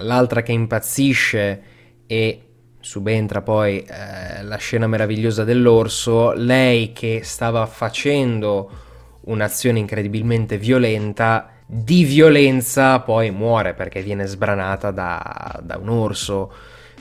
l'altra 0.00 0.42
che 0.42 0.52
impazzisce 0.52 1.62
e 2.06 2.42
subentra 2.78 3.40
poi 3.40 3.78
eh, 3.78 4.42
la 4.42 4.56
scena 4.56 4.86
meravigliosa 4.86 5.42
dell'orso, 5.42 6.32
lei 6.32 6.92
che 6.92 7.20
stava 7.24 7.64
facendo 7.64 8.70
un'azione 9.22 9.78
incredibilmente 9.78 10.58
violenta, 10.58 11.48
di 11.64 12.04
violenza 12.04 13.00
poi 13.00 13.30
muore 13.30 13.72
perché 13.72 14.02
viene 14.02 14.26
sbranata 14.26 14.90
da, 14.90 15.58
da 15.62 15.78
un 15.78 15.88
orso 15.88 16.52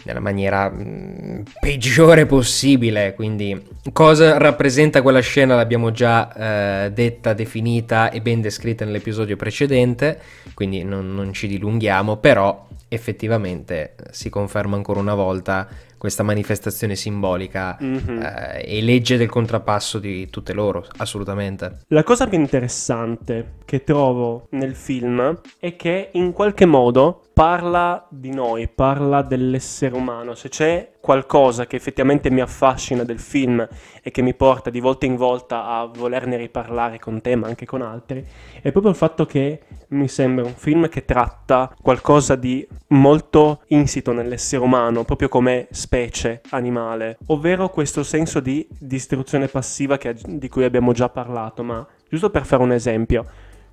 nella 0.04 0.20
maniera 0.20 0.70
mh, 0.70 0.84
mm, 0.84 1.42
peggiore 1.60 2.26
possibile. 2.26 3.14
Quindi, 3.14 3.62
cosa 3.94 4.38
rappresenta 4.38 5.02
quella 5.02 5.20
scena 5.20 5.56
l'abbiamo 5.56 5.92
già 5.92 6.86
eh, 6.86 6.92
detta, 6.92 7.34
definita 7.34 8.10
e 8.12 8.22
ben 8.22 8.42
descritta 8.42 8.86
nell'episodio 8.86 9.36
precedente, 9.36 10.20
quindi 10.54 10.84
non, 10.84 11.14
non 11.14 11.34
ci 11.34 11.48
dilunghiamo, 11.48 12.18
però 12.18 12.68
effettivamente 12.88 13.96
si 14.12 14.30
conferma 14.30 14.76
ancora 14.76 15.00
una 15.00 15.16
volta 15.16 15.68
questa 16.02 16.24
manifestazione 16.24 16.96
simbolica 16.96 17.78
mm-hmm. 17.80 18.22
eh, 18.24 18.64
e 18.66 18.82
legge 18.82 19.18
del 19.18 19.30
contrappasso 19.30 20.00
di 20.00 20.32
tutte 20.32 20.52
loro, 20.52 20.84
assolutamente. 20.98 21.82
La 21.90 22.02
cosa 22.02 22.26
più 22.26 22.40
interessante 22.40 23.58
che 23.66 23.84
trovo 23.84 24.48
nel 24.54 24.74
film 24.74 25.40
è 25.60 25.76
che 25.76 26.10
in 26.14 26.32
qualche 26.32 26.66
modo 26.66 27.22
parla 27.32 28.08
di 28.10 28.34
noi, 28.34 28.68
parla 28.68 29.22
dell'essere 29.22 29.96
umano. 29.96 30.34
Se 30.34 30.50
c'è 30.50 30.94
qualcosa 31.00 31.68
che 31.68 31.76
effettivamente 31.76 32.32
mi 32.32 32.42
affascina 32.42 33.04
del 33.04 33.20
film 33.20 33.68
e 34.02 34.10
che 34.10 34.24
mi 34.24 34.34
porta 34.34 34.72
di 34.72 34.80
volta 34.80 35.06
in 35.06 35.16
volta 35.16 35.66
a 35.68 35.86
volerne 35.86 36.36
riparlare 36.36 36.98
con 36.98 37.22
te, 37.22 37.36
ma 37.36 37.46
anche 37.46 37.68
con 37.68 37.84
altri, 37.84 38.26
è 38.60 38.72
proprio 38.72 38.92
il 38.92 38.98
fatto 38.98 39.28
che 39.28 39.60
mi 39.92 40.08
sembra 40.08 40.46
un 40.46 40.54
film 40.54 40.88
che 40.90 41.06
tratta 41.06 41.74
qualcosa 41.82 42.36
di 42.36 42.66
molto 42.88 43.62
insito 43.68 44.12
nell'essere 44.12 44.64
umano, 44.64 45.04
proprio 45.04 45.30
come 45.30 45.68
specie 45.72 46.42
animale, 46.50 47.18
ovvero 47.28 47.70
questo 47.70 48.04
senso 48.04 48.40
di 48.40 48.68
distruzione 48.78 49.48
passiva 49.48 49.98
che, 49.98 50.16
di 50.26 50.50
cui 50.50 50.64
abbiamo 50.64 50.94
già 50.94 51.10
parlato, 51.10 51.64
ma 51.64 51.86
giusto 52.10 52.30
per 52.30 52.46
fare 52.46 52.64
un 52.64 52.72
esempio. 52.72 53.26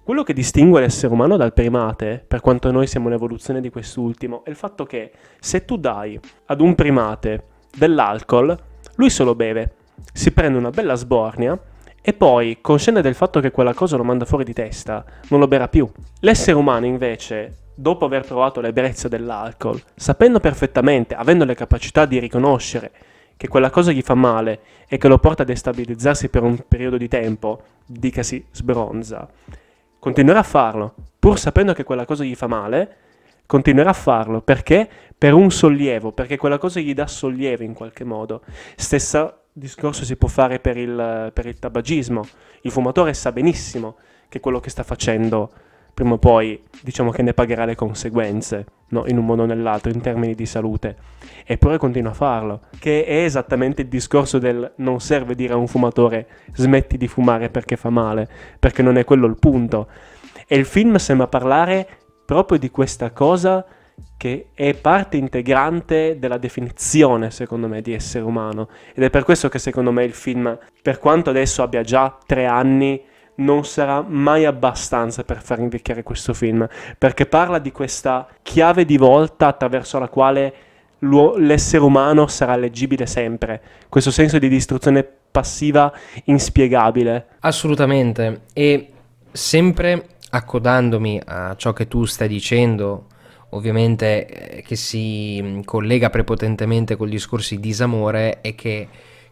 Quello 0.03 0.23
che 0.23 0.33
distingue 0.33 0.81
l'essere 0.81 1.13
umano 1.13 1.37
dal 1.37 1.53
primate, 1.53 2.25
per 2.27 2.41
quanto 2.41 2.71
noi 2.71 2.87
siamo 2.87 3.09
l'evoluzione 3.09 3.61
di 3.61 3.69
quest'ultimo, 3.71 4.43
è 4.45 4.51
il 4.51 4.57
fatto 4.57 4.87
che 4.87 5.13
se 5.39 5.65
tu 5.65 5.77
dai 5.77 6.19
ad 6.47 6.61
un 6.61 6.75
primate 6.75 7.45
dell'alcol, 7.77 8.57
lui 8.95 9.11
se 9.11 9.23
lo 9.23 9.35
beve, 9.35 9.75
si 10.13 10.33
prende 10.33 10.59
una 10.59 10.71
bella 10.71 10.95
sbornia 10.95 11.61
e 12.09 12.15
poi, 12.15 12.57
consciente 12.63 13.03
del 13.03 13.15
fatto 13.15 13.39
che 13.39 13.51
quella 13.51 13.75
cosa 13.75 13.99
lo 13.99 14.03
manda 14.03 14.25
fuori 14.25 14.43
di 14.43 14.55
testa, 14.55 15.05
non 15.29 15.41
lo 15.41 15.47
berrà 15.47 15.69
più. 15.69 15.87
L'essere 16.21 16.57
umano 16.57 16.87
invece, 16.87 17.73
dopo 17.75 18.07
aver 18.07 18.25
provato 18.25 18.63
l'ebbrezza 18.63 19.09
dell'alcol, 19.09 19.79
sapendo 19.95 20.41
perfettamente, 20.41 21.15
avendo 21.15 21.45
le 21.45 21.55
capacità 21.55 22.07
di 22.07 22.19
riconoscere 22.19 22.93
che 23.37 23.47
quella 23.49 23.69
cosa 23.69 23.93
gli 23.93 24.01
fa 24.01 24.15
male 24.15 24.61
e 24.89 24.97
che 24.97 25.07
lo 25.07 25.19
porta 25.19 25.43
a 25.43 25.45
destabilizzarsi 25.45 26.31
per 26.31 26.45
un 26.45 26.59
periodo 26.67 26.97
di 26.97 27.09
tempo, 27.09 27.61
dicasi 27.85 28.43
sbronza, 28.53 29.29
continuerà 29.99 30.39
a 30.39 30.45
farlo, 30.45 30.95
pur 31.19 31.39
sapendo 31.39 31.75
che 31.75 31.85
quella 31.85 32.07
cosa 32.07 32.25
gli 32.25 32.35
fa 32.35 32.47
male, 32.47 32.97
continuerà 33.45 33.91
a 33.91 33.93
farlo 33.93 34.41
perché 34.41 34.89
per 35.19 35.35
un 35.35 35.51
sollievo, 35.51 36.13
perché 36.13 36.39
quella 36.39 36.57
cosa 36.57 36.81
gli 36.81 36.95
dà 36.95 37.07
sollievo 37.07 37.65
in 37.65 37.75
qualche 37.75 38.05
modo. 38.05 38.41
Stesso 38.77 39.38
discorso 39.59 40.05
si 40.05 40.17
può 40.17 40.29
fare 40.29 40.61
per 40.61 40.77
il, 40.77 41.31
per 41.33 41.47
il 41.47 41.59
tabagismo. 41.59 42.27
Il 42.63 42.71
fumatore 42.71 43.15
sa 43.15 43.33
benissimo 43.33 43.97
che 44.29 44.41
quello 44.41 44.61
che 44.61 44.71
sta 44.71 44.83
facendo 44.83 45.51
prima 45.99 46.13
o 46.13 46.19
poi 46.19 46.63
diciamo 46.81 47.11
che 47.11 47.23
ne 47.23 47.35
pagherà 47.35 47.65
le 47.65 47.75
conseguenze, 47.75 48.67
no? 48.91 49.05
in 49.09 49.19
un 49.19 49.25
modo 49.25 49.43
o 49.43 49.47
nell'altro, 49.47 49.91
in 49.91 50.01
termini 50.01 50.35
di 50.35 50.47
salute. 50.47 50.97
Eppure 51.45 51.77
continua 51.77 52.13
a 52.13 52.15
farlo, 52.15 52.61
che 52.79 53.05
è 53.05 53.25
esattamente 53.25 53.83
il 53.83 53.89
discorso 53.89 54.39
del 54.39 54.75
non 54.77 55.01
serve 55.01 55.35
dire 55.35 55.55
a 55.55 55.57
un 55.57 55.67
fumatore 55.67 56.29
smetti 56.55 56.97
di 56.97 57.09
fumare 57.09 57.51
perché 57.51 57.75
fa 57.75 57.91
male, 57.91 58.29
perché 58.61 58.81
non 58.81 58.97
è 58.97 59.03
quello 59.03 59.27
il 59.27 59.37
punto. 59.41 59.89
E 60.47 60.57
il 60.57 60.67
film 60.67 60.95
sembra 60.97 61.27
parlare 61.27 61.89
proprio 62.25 62.59
di 62.59 62.71
questa 62.71 63.11
cosa 63.11 63.67
che 64.19 64.49
è 64.53 64.75
parte 64.75 65.17
integrante 65.17 66.19
della 66.19 66.39
definizione, 66.39 67.31
secondo 67.31 67.69
me, 67.69 67.81
di 67.81 67.95
essere 67.95 68.25
umano. 68.25 68.69
Ed 68.93 69.05
è 69.05 69.11
per 69.11 69.23
questo 69.23 69.49
che 69.49 69.61
secondo 69.61 69.93
me 69.93 70.05
il 70.05 70.13
film, 70.13 70.59
per 70.83 70.99
quanto 70.99 71.31
adesso 71.31 71.63
abbia 71.63 71.83
già 71.83 72.19
tre 72.27 72.45
anni, 72.45 73.01
non 73.37 73.65
sarà 73.65 74.03
mai 74.03 74.45
abbastanza 74.45 75.23
per 75.23 75.41
far 75.41 75.61
invecchiare 75.61 76.03
questo 76.03 76.35
film, 76.35 76.67
perché 76.99 77.27
parla 77.27 77.61
di 77.61 77.71
questa 77.71 78.27
chiave 78.43 78.85
di 78.85 78.97
volta 78.97 79.47
attraverso 79.47 80.01
la 80.01 80.09
quale 80.09 80.55
l'essere 80.99 81.85
umano 81.85 82.27
sarà 82.27 82.57
leggibile 82.57 83.07
sempre, 83.07 83.63
questo 83.89 84.11
senso 84.11 84.41
di 84.41 84.49
distruzione 84.49 85.09
passiva 85.31 85.93
inspiegabile. 86.25 87.27
Assolutamente, 87.39 88.41
e 88.53 88.93
sempre 89.31 90.07
accodandomi 90.31 91.21
a 91.25 91.55
ciò 91.55 91.73
che 91.73 91.87
tu 91.87 92.05
stai 92.05 92.27
dicendo, 92.27 93.07
ovviamente 93.51 94.27
eh, 94.27 94.63
che 94.63 94.77
si 94.77 95.63
collega 95.65 96.11
prepotentemente 96.11 96.97
col 96.97 97.09
discorso 97.09 97.55
di 97.55 97.61
disamore, 97.61 98.41
è 98.41 98.55
che 98.55 98.89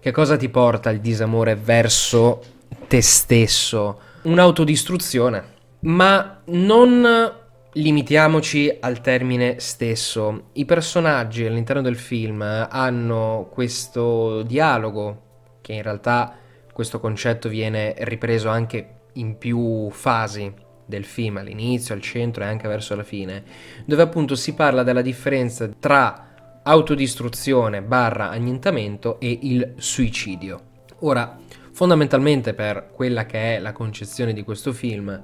che 0.07 0.13
cosa 0.13 0.37
ti 0.37 0.49
porta 0.49 0.91
il 0.91 1.01
disamore 1.01 1.57
verso 1.57 2.41
te 2.87 3.03
stesso, 3.03 4.01
un'autodistruzione. 4.23 5.55
Ma 5.81 6.43
non 6.45 7.33
limitiamoci 7.73 8.77
al 8.79 9.01
termine 9.01 9.59
stesso. 9.59 10.51
I 10.53 10.65
personaggi 10.65 11.45
all'interno 11.45 11.83
del 11.83 11.97
film 11.97 12.41
hanno 12.43 13.49
questo 13.51 14.43
dialogo, 14.43 15.23
che 15.61 15.73
in 15.73 15.83
realtà 15.83 16.37
questo 16.73 17.01
concetto 17.01 17.49
viene 17.49 17.95
ripreso 17.99 18.49
anche 18.49 18.91
in 19.15 19.37
più 19.39 19.91
fasi 19.91 20.53
del 20.87 21.05
film, 21.05 21.37
all'inizio, 21.37 21.95
al 21.95 22.01
centro 22.01 22.45
e 22.45 22.47
anche 22.47 22.69
verso 22.69 22.95
la 22.95 23.03
fine, 23.03 23.43
dove 23.85 24.03
appunto 24.03 24.35
si 24.35 24.55
parla 24.55 24.83
della 24.83 25.03
differenza 25.03 25.69
tra 25.69 26.61
autodistruzione 26.63 27.83
barra 27.83 28.31
annientamento 28.31 29.21
e 29.21 29.39
il 29.43 29.75
suicidio. 29.77 30.61
Ora, 31.01 31.39
fondamentalmente 31.73 32.55
per 32.55 32.91
quella 32.93 33.27
che 33.27 33.57
è 33.57 33.59
la 33.61 33.73
concezione 33.73 34.33
di 34.33 34.43
questo 34.43 34.73
film, 34.73 35.23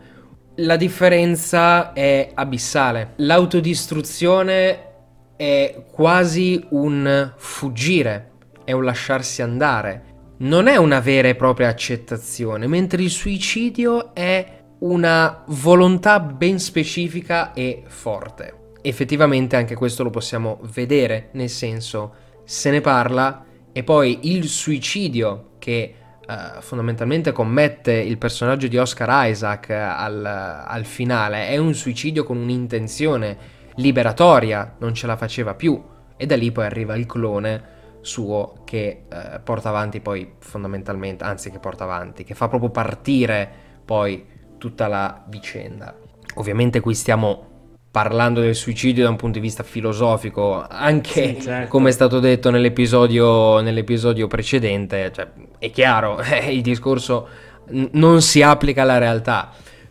la 0.56 0.76
differenza 0.76 1.92
è 1.94 2.30
abissale. 2.34 3.14
L'autodistruzione 3.16 4.90
è 5.36 5.84
quasi 5.90 6.64
un 6.70 7.32
fuggire, 7.36 8.32
è 8.64 8.72
un 8.72 8.84
lasciarsi 8.84 9.42
andare. 9.42 10.10
Non 10.38 10.66
è 10.66 10.76
una 10.76 11.00
vera 11.00 11.28
e 11.28 11.36
propria 11.36 11.68
accettazione, 11.68 12.66
mentre 12.66 13.02
il 13.02 13.10
suicidio 13.10 14.14
è 14.14 14.61
una 14.82 15.42
volontà 15.46 16.20
ben 16.20 16.58
specifica 16.58 17.52
e 17.52 17.82
forte. 17.86 18.60
Effettivamente 18.82 19.56
anche 19.56 19.76
questo 19.76 20.02
lo 20.02 20.10
possiamo 20.10 20.58
vedere, 20.72 21.28
nel 21.32 21.48
senso 21.48 22.14
se 22.44 22.70
ne 22.70 22.80
parla 22.80 23.44
e 23.70 23.84
poi 23.84 24.18
il 24.22 24.48
suicidio 24.48 25.50
che 25.58 25.94
uh, 26.26 26.60
fondamentalmente 26.60 27.30
commette 27.30 27.92
il 27.92 28.18
personaggio 28.18 28.66
di 28.66 28.76
Oscar 28.76 29.28
Isaac 29.28 29.70
al, 29.70 30.24
al 30.24 30.84
finale 30.84 31.46
è 31.48 31.56
un 31.58 31.74
suicidio 31.74 32.24
con 32.24 32.36
un'intenzione 32.36 33.60
liberatoria, 33.76 34.76
non 34.80 34.94
ce 34.94 35.06
la 35.06 35.16
faceva 35.16 35.54
più 35.54 35.80
e 36.16 36.26
da 36.26 36.36
lì 36.36 36.50
poi 36.50 36.64
arriva 36.64 36.96
il 36.96 37.06
clone 37.06 37.80
suo 38.00 38.62
che 38.64 39.04
uh, 39.08 39.40
porta 39.44 39.68
avanti 39.68 40.00
poi 40.00 40.34
fondamentalmente, 40.40 41.22
anzi 41.22 41.52
che 41.52 41.60
porta 41.60 41.84
avanti, 41.84 42.24
che 42.24 42.34
fa 42.34 42.48
proprio 42.48 42.70
partire 42.70 43.48
poi 43.84 44.40
tutta 44.62 44.86
la 44.86 45.24
vicenda. 45.26 45.92
Ovviamente 46.34 46.78
qui 46.78 46.94
stiamo 46.94 47.48
parlando 47.90 48.40
del 48.40 48.54
suicidio 48.54 49.02
da 49.02 49.10
un 49.10 49.16
punto 49.16 49.40
di 49.40 49.44
vista 49.44 49.64
filosofico, 49.64 50.64
anche 50.64 51.34
sì, 51.34 51.42
certo. 51.42 51.68
come 51.68 51.88
è 51.88 51.92
stato 51.92 52.20
detto 52.20 52.48
nell'episodio, 52.50 53.58
nell'episodio 53.58 54.28
precedente, 54.28 55.10
cioè, 55.12 55.28
è 55.58 55.70
chiaro, 55.72 56.20
eh, 56.22 56.54
il 56.54 56.62
discorso 56.62 57.28
n- 57.70 57.88
non 57.94 58.22
si 58.22 58.40
applica 58.40 58.82
alla 58.82 58.98
realtà, 58.98 59.50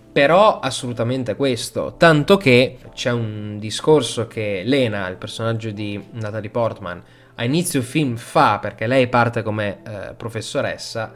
però 0.09 0.61
assolutamente 0.61 1.35
questo, 1.35 1.95
tanto 1.97 2.37
che 2.37 2.77
c'è 2.93 3.11
un 3.11 3.57
discorso 3.59 4.25
che 4.25 4.61
Lena, 4.63 5.09
il 5.09 5.17
personaggio 5.17 5.71
di 5.71 6.01
Natalie 6.11 6.49
Portman, 6.49 7.03
a 7.35 7.43
inizio 7.43 7.81
film 7.81 8.15
fa, 8.15 8.57
perché 8.59 8.87
lei 8.87 9.09
parte 9.09 9.43
come 9.43 9.79
eh, 9.85 10.13
professoressa, 10.15 11.11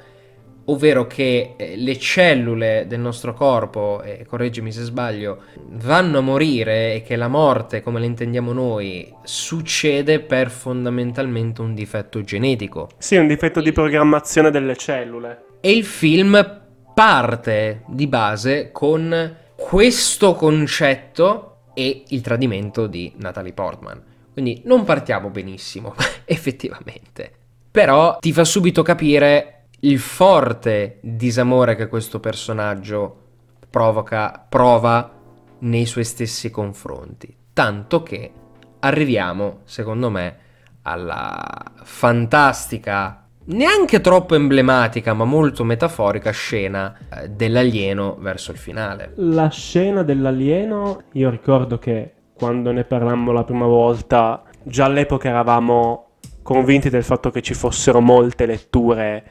ovvero 0.66 1.06
che 1.06 1.54
eh, 1.58 1.76
le 1.76 1.98
cellule 1.98 2.86
del 2.88 3.00
nostro 3.00 3.34
corpo, 3.34 4.02
e 4.04 4.26
correggimi 4.26 4.72
se 4.72 4.84
sbaglio, 4.84 5.44
vanno 5.72 6.20
a 6.20 6.22
morire 6.22 6.96
e 6.96 7.02
che 7.04 7.16
la 7.16 7.28
morte, 7.28 7.82
come 7.82 8.00
la 8.00 8.06
intendiamo 8.06 8.54
noi, 8.54 9.14
succede 9.24 10.20
per 10.20 10.50
fondamentalmente 10.50 11.62
un 11.62 11.74
difetto 11.74 12.22
genetico. 12.22 12.90
Sì, 12.98 13.16
un 13.18 13.28
difetto 13.28 13.62
di 13.62 13.72
programmazione 13.72 14.52
delle 14.52 14.76
cellule. 14.76 15.44
E 15.62 15.72
il 15.72 15.86
film 15.86 16.62
parte 16.94 17.84
di 17.88 18.08
base 18.08 18.72
con 18.72 19.36
questo 19.56 20.34
concetto 20.36 21.52
e 21.74 22.04
il 22.08 22.22
tradimento 22.22 22.88
di 22.88 23.14
Natalie 23.18 23.54
Portman. 23.54 24.02
Quindi 24.32 24.62
non 24.66 24.84
partiamo 24.84 25.30
benissimo, 25.30 25.96
effettivamente. 26.26 27.32
Però 27.72 28.18
ti 28.20 28.32
fa 28.32 28.46
subito 28.46 28.82
capire 28.82 29.55
il 29.82 30.00
forte 30.00 31.00
disamore 31.02 31.76
che 31.76 31.88
questo 31.88 32.20
personaggio 32.20 33.24
provoca, 33.70 34.46
prova 34.48 35.12
nei 35.60 35.86
suoi 35.86 36.04
stessi 36.04 36.50
confronti. 36.50 37.36
Tanto 37.54 38.04
che 38.04 38.32
arriviamo, 38.80 39.60
secondo 39.66 40.10
me, 40.10 40.38
alla 40.84 41.74
fantastica 41.84 43.28
neanche 43.46 44.02
troppo 44.02 44.36
emblematica, 44.36 45.14
ma 45.14 45.26
molto 45.26 45.64
metaforica 45.64 46.32
scena 46.32 46.98
eh, 47.10 47.30
dell'alieno 47.30 48.18
verso 48.20 48.52
il 48.52 48.58
finale. 48.58 49.14
La 49.16 49.50
scena 49.50 50.04
dell'alieno, 50.04 51.04
io 51.14 51.30
ricordo 51.30 51.78
che 51.78 52.14
quando 52.34 52.72
ne 52.72 52.84
parlammo 52.84 53.32
la 53.32 53.44
prima 53.44 53.66
volta, 53.66 54.44
già 54.64 54.86
all'epoca 54.86 55.30
eravamo 55.30 56.08
convinti 56.42 56.90
del 56.90 57.04
fatto 57.04 57.32
che 57.32 57.42
ci 57.42 57.54
fossero 57.54 58.02
molte 58.02 58.46
letture 58.46 59.24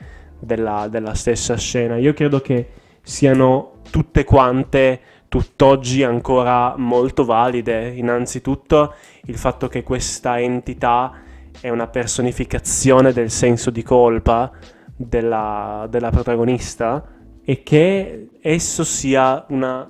della, 0.44 0.88
della 0.88 1.14
stessa 1.14 1.56
scena. 1.56 1.96
Io 1.96 2.12
credo 2.12 2.40
che 2.40 2.68
siano 3.02 3.80
tutte 3.90 4.24
quante 4.24 5.00
tutt'oggi 5.28 6.02
ancora 6.04 6.74
molto 6.76 7.24
valide. 7.24 7.88
Innanzitutto 7.88 8.94
il 9.24 9.36
fatto 9.36 9.68
che 9.68 9.82
questa 9.82 10.38
entità 10.40 11.12
è 11.60 11.68
una 11.70 11.88
personificazione 11.88 13.12
del 13.12 13.30
senso 13.30 13.70
di 13.70 13.82
colpa 13.82 14.50
della, 14.94 15.86
della 15.90 16.10
protagonista 16.10 17.04
e 17.44 17.62
che 17.62 18.28
esso 18.40 18.84
sia 18.84 19.44
una 19.48 19.88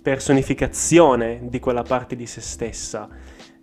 personificazione 0.00 1.40
di 1.42 1.60
quella 1.60 1.82
parte 1.82 2.16
di 2.16 2.26
se 2.26 2.40
stessa, 2.40 3.08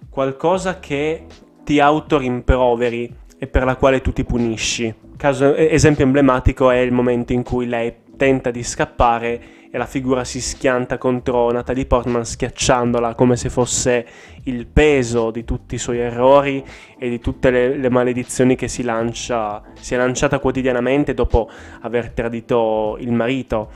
qualcosa 0.10 0.80
che 0.80 1.26
ti 1.63 1.80
autorimproveri 1.80 3.13
e 3.38 3.48
per 3.48 3.63
la 3.63 3.76
quale 3.76 4.02
tu 4.02 4.13
ti 4.13 4.24
punisci. 4.24 5.05
Caso, 5.17 5.56
esempio 5.56 6.04
emblematico 6.04 6.69
è 6.69 6.78
il 6.78 6.91
momento 6.91 7.32
in 7.32 7.41
cui 7.41 7.67
lei 7.67 8.04
tenta 8.17 8.51
di 8.51 8.63
scappare 8.63 9.41
e 9.71 9.78
la 9.78 9.86
figura 9.86 10.25
si 10.25 10.41
schianta 10.41 10.97
contro 10.97 11.51
Natalie 11.51 11.86
Portman 11.86 12.25
schiacciandola 12.25 13.15
come 13.15 13.38
se 13.38 13.49
fosse 13.49 14.06
il 14.43 14.67
peso 14.67 15.32
di 15.32 15.45
tutti 15.45 15.75
i 15.75 15.78
suoi 15.78 15.99
errori 15.99 16.63
e 16.97 17.10
di 17.10 17.19
tutte 17.19 17.49
le, 17.49 17.78
le 17.78 17.89
maledizioni 17.89 18.56
che 18.56 18.67
si 18.67 18.84
lancia, 18.84 19.63
si 19.80 19.93
è 19.93 19.97
lanciata 19.97 20.39
quotidianamente 20.39 21.13
dopo 21.13 21.49
aver 21.82 22.12
tradito 22.12 22.97
il 22.99 23.13
marito. 23.13 23.69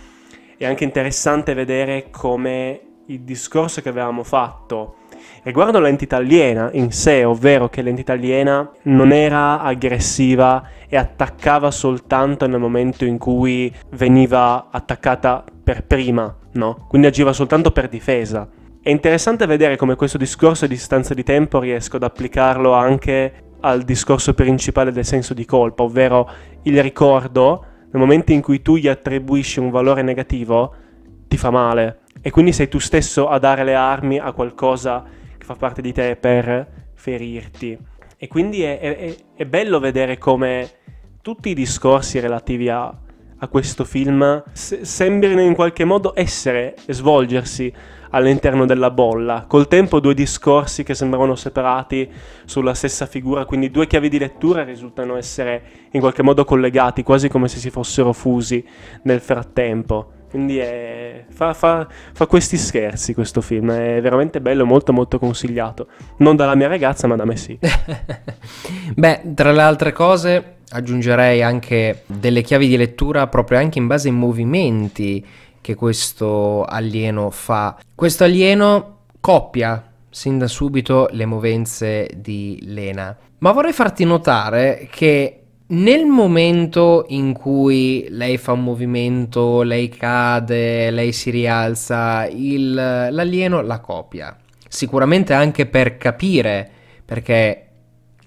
È 0.58 0.66
anche 0.66 0.84
interessante 0.84 1.54
vedere 1.54 2.08
come 2.12 2.82
il 3.06 3.22
discorso 3.22 3.82
che 3.82 3.90
avevamo 3.90 4.24
fatto 4.24 4.96
riguardo 5.44 5.80
l'entità 5.80 6.18
aliena 6.18 6.70
in 6.74 6.92
sé, 6.92 7.24
ovvero 7.24 7.70
che 7.70 7.82
l'entità 7.82 8.14
aliena 8.14 8.70
non 8.84 9.12
era 9.12 9.62
aggressiva 9.62 10.64
e 10.88 10.98
attaccava 10.98 11.72
soltanto 11.72 12.48
nel 12.48 12.60
momento 12.60 13.06
in 13.06 13.18
cui 13.18 13.74
veniva 13.92 14.70
attaccata 14.72 15.44
per 15.64 15.86
prima, 15.86 16.36
no? 16.54 16.86
Quindi 16.88 17.08
agiva 17.08 17.34
soltanto 17.34 17.72
per 17.72 17.90
difesa. 17.90 18.48
È 18.82 18.90
interessante 18.90 19.46
vedere 19.46 19.76
come 19.76 19.96
questo 19.96 20.18
discorso 20.18 20.66
di 20.66 20.74
distanza 20.74 21.14
di 21.14 21.24
tempo 21.24 21.60
riesco 21.60 21.98
ad 21.98 22.04
applicarlo 22.04 22.74
anche 22.74 23.34
al 23.62 23.84
discorso 23.84 24.34
principale 24.34 24.92
del 24.92 25.06
senso 25.06 25.34
di 25.34 25.46
colpa, 25.46 25.84
ovvero 25.84 26.30
il 26.64 26.82
ricordo, 26.82 27.66
nel 27.92 28.02
momento 28.02 28.32
in 28.32 28.42
cui 28.42 28.62
tu 28.62 28.78
gli 28.78 28.88
attribuisci 28.88 29.60
un 29.60 29.70
valore 29.70 30.02
negativo, 30.02 30.74
ti 31.28 31.38
fa 31.38 31.50
male. 31.50 32.00
E 32.22 32.32
quindi 32.32 32.52
sei 32.52 32.68
tu 32.68 32.80
stesso 32.80 33.28
a 33.28 33.38
dare 33.38 33.64
le 33.64 33.76
armi 33.76 34.18
a 34.18 34.32
qualcosa 34.32 35.04
che 35.04 35.19
fa 35.50 35.56
parte 35.56 35.82
di 35.82 35.92
te 35.92 36.16
per 36.16 36.92
ferirti. 36.94 37.76
E 38.18 38.28
quindi 38.28 38.62
è, 38.62 38.78
è, 38.78 39.16
è 39.36 39.46
bello 39.48 39.80
vedere 39.80 40.20
come 40.20 40.70
tutti 41.24 41.50
i 41.50 41.56
discorsi 41.56 42.20
relativi 42.20 42.70
a, 42.70 42.86
a 42.86 43.48
questo 43.48 43.84
film 43.84 44.44
se- 44.52 44.86
sembrino 44.86 45.42
in 45.42 45.56
qualche 45.56 45.86
modo 45.86 46.14
essere 46.16 46.76
e 46.86 46.94
svolgersi 46.94 47.74
all'interno 48.12 48.68
della 48.68 48.92
bolla. 48.92 49.46
Col 49.48 49.68
tempo 49.68 50.00
due 50.00 50.14
discorsi 50.14 50.84
che 50.84 50.94
sembravano 50.94 51.34
separati 51.34 52.08
sulla 52.46 52.76
stessa 52.76 53.08
figura, 53.08 53.46
quindi 53.46 53.72
due 53.72 53.88
chiavi 53.88 54.08
di 54.08 54.20
lettura 54.20 54.64
risultano 54.64 55.16
essere 55.16 55.88
in 55.92 56.00
qualche 56.00 56.22
modo 56.22 56.46
collegati, 56.46 57.02
quasi 57.02 57.28
come 57.28 57.48
se 57.48 57.58
si 57.58 57.72
fossero 57.72 58.14
fusi 58.14 58.64
nel 59.02 59.20
frattempo. 59.20 60.18
Quindi 60.30 60.58
è... 60.58 61.26
fa, 61.30 61.54
fa, 61.54 61.88
fa, 62.14 62.26
questi 62.28 62.58
scherzi 62.58 63.14
questo 63.14 63.42
film, 63.42 63.72
è 63.72 64.00
veramente 64.02 64.42
bello, 64.42 64.66
molto 64.66 64.94
molto 64.94 65.18
consigliato. 65.20 65.88
Non 66.18 66.36
dalla 66.36 66.56
mia 66.56 66.68
ragazza, 66.68 67.08
ma 67.08 67.16
da 67.16 67.26
me 67.26 67.36
sì. 67.36 67.58
Beh, 68.96 69.22
tra 69.34 69.52
le 69.52 69.62
altre 69.62 69.92
cose 69.92 70.58
aggiungerei 70.72 71.42
anche 71.42 72.04
delle 72.06 72.42
chiavi 72.42 72.68
di 72.68 72.78
lettura 72.78 73.26
proprio 73.28 73.58
anche 73.58 73.80
in 73.80 73.88
base 73.88 74.10
ai 74.10 74.14
movimenti 74.14 75.26
che 75.62 75.76
questo 75.76 76.64
alieno 76.64 77.30
fa. 77.32 77.78
Questo 77.96 78.24
alieno 78.24 78.98
coppia 79.20 79.84
sin 80.10 80.38
da 80.38 80.48
subito 80.48 81.08
le 81.12 81.26
movenze 81.26 82.10
di 82.16 82.60
Lena. 82.64 83.16
Ma 83.40 83.52
vorrei 83.52 83.74
farti 83.74 84.04
notare 84.04 84.88
che 84.92 85.39
nel 85.72 86.06
momento 86.06 87.06
in 87.10 87.34
cui 87.34 88.08
lei 88.10 88.38
fa 88.38 88.54
un 88.54 88.64
movimento, 88.64 89.62
lei 89.62 89.90
cade, 89.90 90.90
lei 90.90 91.12
si 91.12 91.30
rialza, 91.30 92.28
il, 92.28 92.74
l'alieno 92.74 93.62
la 93.62 93.80
copia. 93.80 94.36
Sicuramente 94.68 95.34
anche 95.34 95.68
per 95.68 95.98
capire, 95.98 96.68
perché 97.06 97.66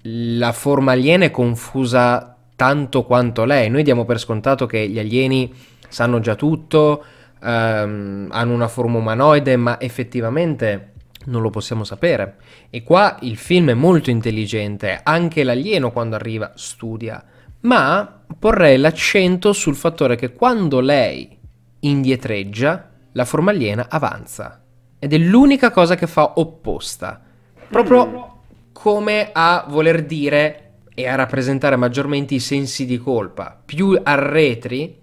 la 0.03 0.51
forma 0.53 0.93
aliena 0.93 1.25
è 1.25 1.31
confusa 1.31 2.37
tanto 2.55 3.03
quanto 3.03 3.43
lei. 3.43 3.69
Noi 3.69 3.83
diamo 3.83 4.05
per 4.05 4.19
scontato 4.19 4.65
che 4.65 4.87
gli 4.87 4.99
alieni 4.99 5.53
sanno 5.89 6.19
già 6.21 6.35
tutto, 6.35 7.03
ehm, 7.43 8.29
hanno 8.31 8.53
una 8.53 8.67
forma 8.69 8.99
umanoide, 8.99 9.57
ma 9.57 9.81
effettivamente 9.81 10.91
non 11.25 11.41
lo 11.41 11.49
possiamo 11.49 11.83
sapere. 11.83 12.35
E 12.69 12.83
qua 12.83 13.17
il 13.21 13.35
film 13.35 13.69
è 13.69 13.73
molto 13.73 14.09
intelligente, 14.09 15.01
anche 15.03 15.43
l'alieno 15.43 15.91
quando 15.91 16.15
arriva 16.15 16.51
studia 16.55 17.21
ma 17.63 18.23
porrei 18.37 18.77
l'accento 18.77 19.53
sul 19.53 19.75
fattore 19.75 20.15
che 20.15 20.33
quando 20.33 20.79
lei 20.79 21.37
indietreggia, 21.79 22.89
la 23.13 23.25
forma 23.25 23.51
aliena 23.51 23.87
avanza. 23.89 24.63
Ed 24.99 25.13
è 25.13 25.17
l'unica 25.17 25.71
cosa 25.71 25.95
che 25.95 26.07
fa 26.07 26.33
opposta. 26.35 27.21
Proprio 27.69 28.41
come 28.71 29.29
a 29.31 29.65
voler 29.67 30.05
dire 30.05 30.59
e 30.93 31.07
a 31.07 31.15
rappresentare 31.15 31.75
maggiormente 31.75 32.35
i 32.35 32.39
sensi 32.39 32.85
di 32.85 32.97
colpa. 32.97 33.61
Più 33.63 33.99
arretri, 34.01 34.97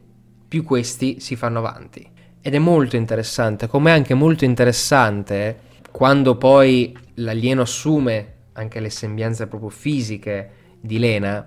più 0.49 0.65
questi 0.65 1.21
si 1.21 1.37
fanno 1.37 1.59
avanti. 1.59 2.09
Ed 2.41 2.55
è 2.55 2.59
molto 2.59 2.97
interessante, 2.97 3.67
come 3.67 3.91
anche 3.91 4.15
molto 4.15 4.45
interessante 4.45 5.69
quando 5.91 6.37
poi 6.37 6.97
l'alieno 7.15 7.63
assume 7.63 8.35
anche 8.53 8.81
le 8.81 8.91
sembianze 8.91 9.47
proprio 9.47 9.71
fisiche 9.71 10.51
di 10.81 10.99
Lena, 10.99 11.45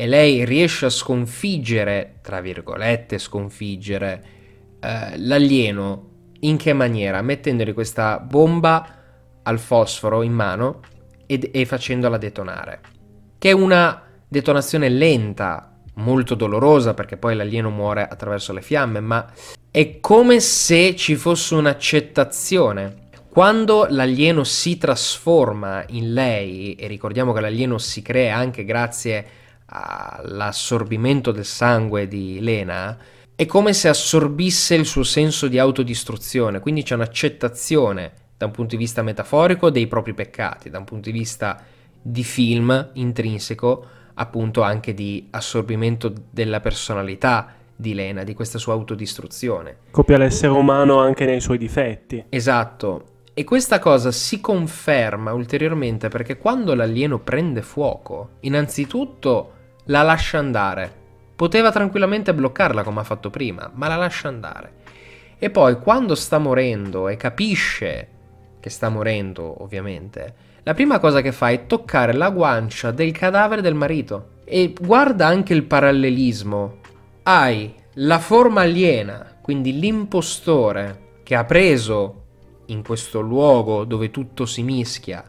e 0.00 0.06
lei 0.06 0.44
riesce 0.44 0.86
a 0.86 0.90
sconfiggere, 0.90 2.20
tra 2.22 2.40
virgolette, 2.40 3.18
sconfiggere 3.18 4.24
eh, 4.78 5.18
l'alieno 5.18 6.10
in 6.42 6.56
che 6.56 6.72
maniera? 6.72 7.20
Mettendogli 7.20 7.74
questa 7.74 8.20
bomba 8.20 8.94
al 9.42 9.58
fosforo 9.58 10.22
in 10.22 10.32
mano 10.32 10.82
ed, 11.26 11.50
e 11.52 11.64
facendola 11.66 12.16
detonare. 12.16 12.80
Che 13.38 13.48
è 13.48 13.52
una 13.52 14.00
detonazione 14.28 14.88
lenta, 14.88 15.80
molto 15.94 16.36
dolorosa 16.36 16.94
perché 16.94 17.16
poi 17.16 17.34
l'alieno 17.34 17.70
muore 17.70 18.06
attraverso 18.06 18.52
le 18.52 18.62
fiamme, 18.62 19.00
ma 19.00 19.28
è 19.68 19.98
come 19.98 20.38
se 20.38 20.94
ci 20.94 21.16
fosse 21.16 21.56
un'accettazione. 21.56 23.06
Quando 23.28 23.88
l'alieno 23.90 24.44
si 24.44 24.78
trasforma 24.78 25.82
in 25.88 26.12
lei, 26.12 26.76
e 26.76 26.86
ricordiamo 26.86 27.32
che 27.32 27.40
l'alieno 27.40 27.78
si 27.78 28.00
crea 28.00 28.36
anche 28.36 28.64
grazie 28.64 29.18
a 29.18 29.37
all'assorbimento 29.70 31.30
del 31.30 31.44
sangue 31.44 32.08
di 32.08 32.40
Lena, 32.40 32.96
è 33.34 33.46
come 33.46 33.72
se 33.72 33.88
assorbisse 33.88 34.74
il 34.74 34.84
suo 34.84 35.04
senso 35.04 35.46
di 35.46 35.58
autodistruzione, 35.58 36.60
quindi 36.60 36.82
c'è 36.82 36.94
un'accettazione 36.94 38.12
da 38.36 38.46
un 38.46 38.52
punto 38.52 38.76
di 38.76 38.82
vista 38.82 39.02
metaforico 39.02 39.70
dei 39.70 39.86
propri 39.86 40.14
peccati, 40.14 40.70
da 40.70 40.78
un 40.78 40.84
punto 40.84 41.10
di 41.10 41.18
vista 41.18 41.62
di 42.00 42.24
film 42.24 42.90
intrinseco, 42.94 43.86
appunto 44.14 44.62
anche 44.62 44.94
di 44.94 45.28
assorbimento 45.30 46.12
della 46.30 46.60
personalità 46.60 47.54
di 47.74 47.94
Lena, 47.94 48.24
di 48.24 48.34
questa 48.34 48.58
sua 48.58 48.72
autodistruzione. 48.72 49.76
Copia 49.90 50.18
l'essere 50.18 50.52
umano 50.52 50.98
anche 50.98 51.24
nei 51.24 51.40
suoi 51.40 51.58
difetti. 51.58 52.24
Esatto. 52.28 53.04
E 53.34 53.44
questa 53.44 53.78
cosa 53.78 54.10
si 54.10 54.40
conferma 54.40 55.32
ulteriormente 55.32 56.08
perché 56.08 56.38
quando 56.38 56.74
l'alieno 56.74 57.20
prende 57.20 57.62
fuoco, 57.62 58.30
innanzitutto 58.40 59.52
la 59.88 60.02
lascia 60.02 60.38
andare. 60.38 60.92
Poteva 61.36 61.70
tranquillamente 61.70 62.34
bloccarla 62.34 62.82
come 62.82 63.00
ha 63.00 63.04
fatto 63.04 63.30
prima, 63.30 63.70
ma 63.74 63.88
la 63.88 63.96
lascia 63.96 64.28
andare. 64.28 64.72
E 65.38 65.50
poi 65.50 65.78
quando 65.78 66.14
sta 66.14 66.38
morendo 66.38 67.08
e 67.08 67.16
capisce 67.16 68.08
che 68.60 68.70
sta 68.70 68.88
morendo, 68.88 69.62
ovviamente, 69.62 70.46
la 70.64 70.74
prima 70.74 70.98
cosa 70.98 71.20
che 71.20 71.32
fa 71.32 71.50
è 71.50 71.66
toccare 71.66 72.12
la 72.12 72.30
guancia 72.30 72.90
del 72.90 73.12
cadavere 73.12 73.62
del 73.62 73.74
marito. 73.74 74.36
E 74.44 74.74
guarda 74.78 75.26
anche 75.26 75.54
il 75.54 75.64
parallelismo. 75.64 76.78
Hai 77.22 77.72
la 77.94 78.18
forma 78.18 78.62
aliena, 78.62 79.36
quindi 79.40 79.78
l'impostore 79.78 81.20
che 81.22 81.34
ha 81.34 81.44
preso 81.44 82.24
in 82.66 82.82
questo 82.82 83.20
luogo 83.20 83.84
dove 83.84 84.10
tutto 84.10 84.44
si 84.44 84.62
mischia 84.62 85.24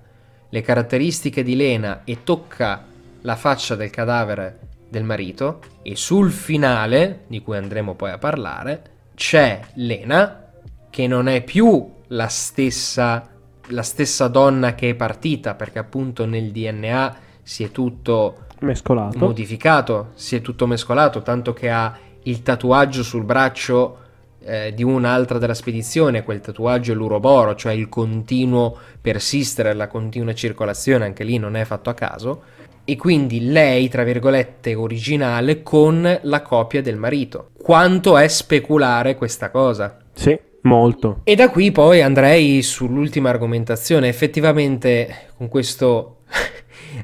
le 0.50 0.62
caratteristiche 0.62 1.44
di 1.44 1.56
Lena 1.56 2.02
e 2.04 2.24
tocca 2.24 2.86
la 3.22 3.36
faccia 3.36 3.76
del 3.76 3.90
cadavere 3.90 4.60
del 4.90 5.04
marito 5.04 5.60
e 5.82 5.96
sul 5.96 6.32
finale, 6.32 7.22
di 7.28 7.42
cui 7.42 7.58
andremo 7.58 7.96
poi 7.96 8.12
a 8.12 8.18
parlare, 8.18 8.82
c'è 9.16 9.60
Lena 9.76 10.52
che 10.90 11.08
non 11.08 11.28
è 11.28 11.44
più 11.44 11.98
la 12.08 12.28
stessa, 12.28 13.28
la 13.68 13.84
stessa 13.84 14.28
donna 14.28 14.74
che 14.74 14.90
è 14.90 14.96
partita 14.96 15.54
perché 15.54 15.80
appunto 15.80 16.26
nel 16.26 16.52
DNA 16.52 17.16
si 17.44 17.64
è 17.64 17.72
tutto 17.72 18.46
mescolato. 18.60 19.18
modificato, 19.18 20.12
si 20.16 20.36
è 20.36 20.42
tutto 20.42 20.66
mescolato, 20.66 21.22
tanto 21.22 21.54
che 21.54 21.70
ha 21.70 21.98
il 22.24 22.42
tatuaggio 22.42 23.04
sul 23.04 23.24
braccio 23.24 23.98
eh, 24.42 24.74
di 24.74 24.84
un'altra 24.84 25.38
della 25.38 25.54
spedizione, 25.54 26.24
quel 26.24 26.42
tatuaggio 26.42 26.92
è 26.92 26.96
l'uroboro, 26.96 27.56
cioè 27.56 27.74
il 27.74 27.90
continuo 27.90 28.78
persistere, 29.02 29.74
la 29.74 29.88
continua 29.88 30.34
circolazione, 30.34 31.06
anche 31.06 31.24
lì 31.24 31.38
non 31.38 31.56
è 31.56 31.64
fatto 31.66 31.90
a 31.90 31.94
caso, 31.94 32.42
e 32.90 32.96
quindi 32.96 33.52
lei, 33.52 33.88
tra 33.88 34.04
virgolette, 34.04 34.74
originale 34.74 35.62
con 35.62 36.20
la 36.24 36.42
copia 36.42 36.82
del 36.82 36.98
marito. 36.98 37.52
Quanto 37.62 38.18
è 38.18 38.28
speculare 38.28 39.16
questa 39.16 39.52
cosa? 39.52 40.00
Sì, 40.12 40.36
molto. 40.64 41.22
E 41.24 41.36
da 41.36 41.52
qui 41.52 41.72
poi 41.72 42.02
andrei 42.02 42.64
sull'ultima 42.64 43.30
argomentazione. 43.30 44.08
Effettivamente, 44.08 45.28
con 45.38 45.50
questo 45.50 46.22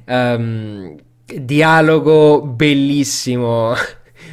um, 0.07 0.95
dialogo 1.23 2.41
bellissimo 2.41 3.75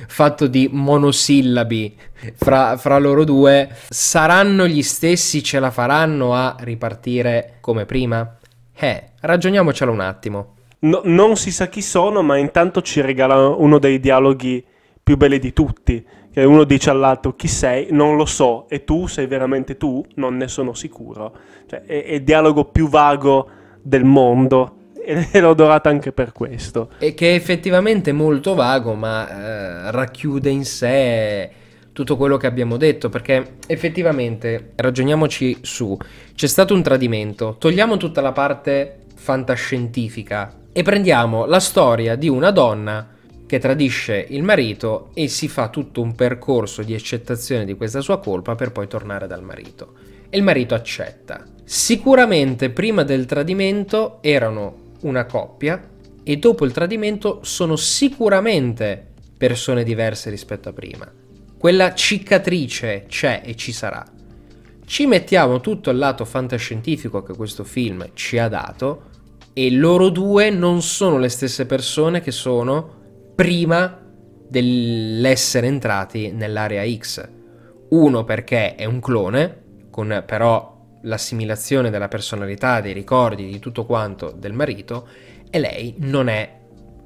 fatto 0.06 0.46
di 0.46 0.70
monosillabi 0.72 1.96
fra, 2.34 2.78
fra, 2.78 2.96
loro 2.96 3.24
due, 3.24 3.68
saranno 3.90 4.66
gli 4.66 4.82
stessi, 4.82 5.42
ce 5.42 5.60
la 5.60 5.70
faranno 5.70 6.34
a 6.34 6.56
ripartire 6.60 7.58
come 7.60 7.84
prima? 7.84 8.38
Eh, 8.74 9.10
ragioniamocelo 9.20 9.92
un 9.92 10.00
attimo. 10.00 10.54
No, 10.84 11.00
non 11.04 11.36
si 11.36 11.52
sa 11.52 11.68
chi 11.68 11.80
sono, 11.80 12.22
ma 12.22 12.36
intanto 12.36 12.82
ci 12.82 13.00
regala 13.00 13.48
uno 13.48 13.78
dei 13.78 14.00
dialoghi 14.00 14.64
più 15.00 15.16
belli 15.16 15.38
di 15.38 15.52
tutti. 15.52 16.04
Che 16.32 16.42
uno 16.42 16.64
dice 16.64 16.90
all'altro 16.90 17.36
chi 17.36 17.46
sei, 17.46 17.88
non 17.90 18.16
lo 18.16 18.24
so, 18.24 18.66
e 18.68 18.82
tu 18.84 19.06
sei 19.06 19.26
veramente 19.26 19.76
tu, 19.76 20.04
non 20.14 20.36
ne 20.36 20.48
sono 20.48 20.74
sicuro. 20.74 21.36
Cioè, 21.66 21.82
è, 21.82 22.04
è 22.04 22.12
il 22.14 22.24
dialogo 22.24 22.64
più 22.64 22.88
vago 22.88 23.48
del 23.80 24.04
mondo 24.04 24.76
e 25.04 25.40
l'ho 25.40 25.50
adorata 25.50 25.88
anche 25.88 26.10
per 26.10 26.32
questo. 26.32 26.90
E 26.98 27.14
che 27.14 27.30
è 27.30 27.34
effettivamente 27.34 28.10
molto 28.10 28.54
vago, 28.54 28.94
ma 28.94 29.28
eh, 29.28 29.90
racchiude 29.92 30.50
in 30.50 30.64
sé 30.64 31.50
tutto 31.92 32.16
quello 32.16 32.36
che 32.38 32.48
abbiamo 32.48 32.76
detto, 32.76 33.08
perché 33.08 33.58
effettivamente, 33.68 34.72
ragioniamoci 34.74 35.58
su, 35.60 35.96
c'è 36.34 36.46
stato 36.48 36.74
un 36.74 36.82
tradimento, 36.82 37.54
togliamo 37.58 37.96
tutta 37.98 38.20
la 38.20 38.32
parte 38.32 39.00
fantascientifica 39.14 40.56
e 40.72 40.82
prendiamo 40.82 41.44
la 41.44 41.60
storia 41.60 42.16
di 42.16 42.28
una 42.28 42.50
donna 42.50 43.08
che 43.46 43.58
tradisce 43.58 44.24
il 44.30 44.42
marito 44.42 45.10
e 45.12 45.28
si 45.28 45.46
fa 45.46 45.68
tutto 45.68 46.00
un 46.00 46.14
percorso 46.14 46.82
di 46.82 46.94
accettazione 46.94 47.66
di 47.66 47.74
questa 47.74 48.00
sua 48.00 48.18
colpa 48.18 48.54
per 48.54 48.72
poi 48.72 48.88
tornare 48.88 49.26
dal 49.26 49.42
marito. 49.42 49.92
E 50.30 50.38
il 50.38 50.42
marito 50.42 50.74
accetta. 50.74 51.44
Sicuramente 51.62 52.70
prima 52.70 53.02
del 53.02 53.26
tradimento 53.26 54.22
erano 54.22 54.94
una 55.02 55.26
coppia 55.26 55.90
e 56.24 56.36
dopo 56.38 56.64
il 56.64 56.72
tradimento 56.72 57.40
sono 57.42 57.76
sicuramente 57.76 59.08
persone 59.36 59.84
diverse 59.84 60.30
rispetto 60.30 60.70
a 60.70 60.72
prima. 60.72 61.10
Quella 61.58 61.92
cicatrice 61.92 63.04
c'è 63.06 63.42
e 63.44 63.54
ci 63.54 63.72
sarà. 63.72 64.02
Ci 64.86 65.06
mettiamo 65.06 65.60
tutto 65.60 65.90
il 65.90 65.98
lato 65.98 66.24
fantascientifico 66.24 67.22
che 67.22 67.34
questo 67.34 67.64
film 67.64 68.10
ci 68.14 68.38
ha 68.38 68.48
dato 68.48 69.10
e 69.54 69.70
loro 69.70 70.08
due 70.08 70.50
non 70.50 70.82
sono 70.82 71.18
le 71.18 71.28
stesse 71.28 71.66
persone 71.66 72.20
che 72.20 72.30
sono 72.30 73.00
prima 73.34 74.00
dell'essere 74.48 75.66
entrati 75.66 76.30
nell'area 76.32 76.84
X. 76.96 77.28
Uno 77.90 78.24
perché 78.24 78.74
è 78.74 78.84
un 78.84 79.00
clone, 79.00 79.62
con 79.90 80.22
però 80.26 80.98
l'assimilazione 81.02 81.90
della 81.90 82.08
personalità, 82.08 82.80
dei 82.80 82.92
ricordi, 82.92 83.46
di 83.46 83.58
tutto 83.58 83.84
quanto 83.84 84.32
del 84.36 84.52
marito 84.52 85.08
e 85.50 85.58
lei 85.58 85.94
non 85.98 86.28
è 86.28 86.60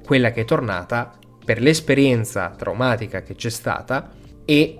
quella 0.05 0.31
che 0.31 0.41
è 0.41 0.45
tornata 0.45 1.17
per 1.43 1.61
l'esperienza 1.61 2.53
traumatica 2.55 3.21
che 3.21 3.35
c'è 3.35 3.49
stata 3.49 4.11
e 4.45 4.79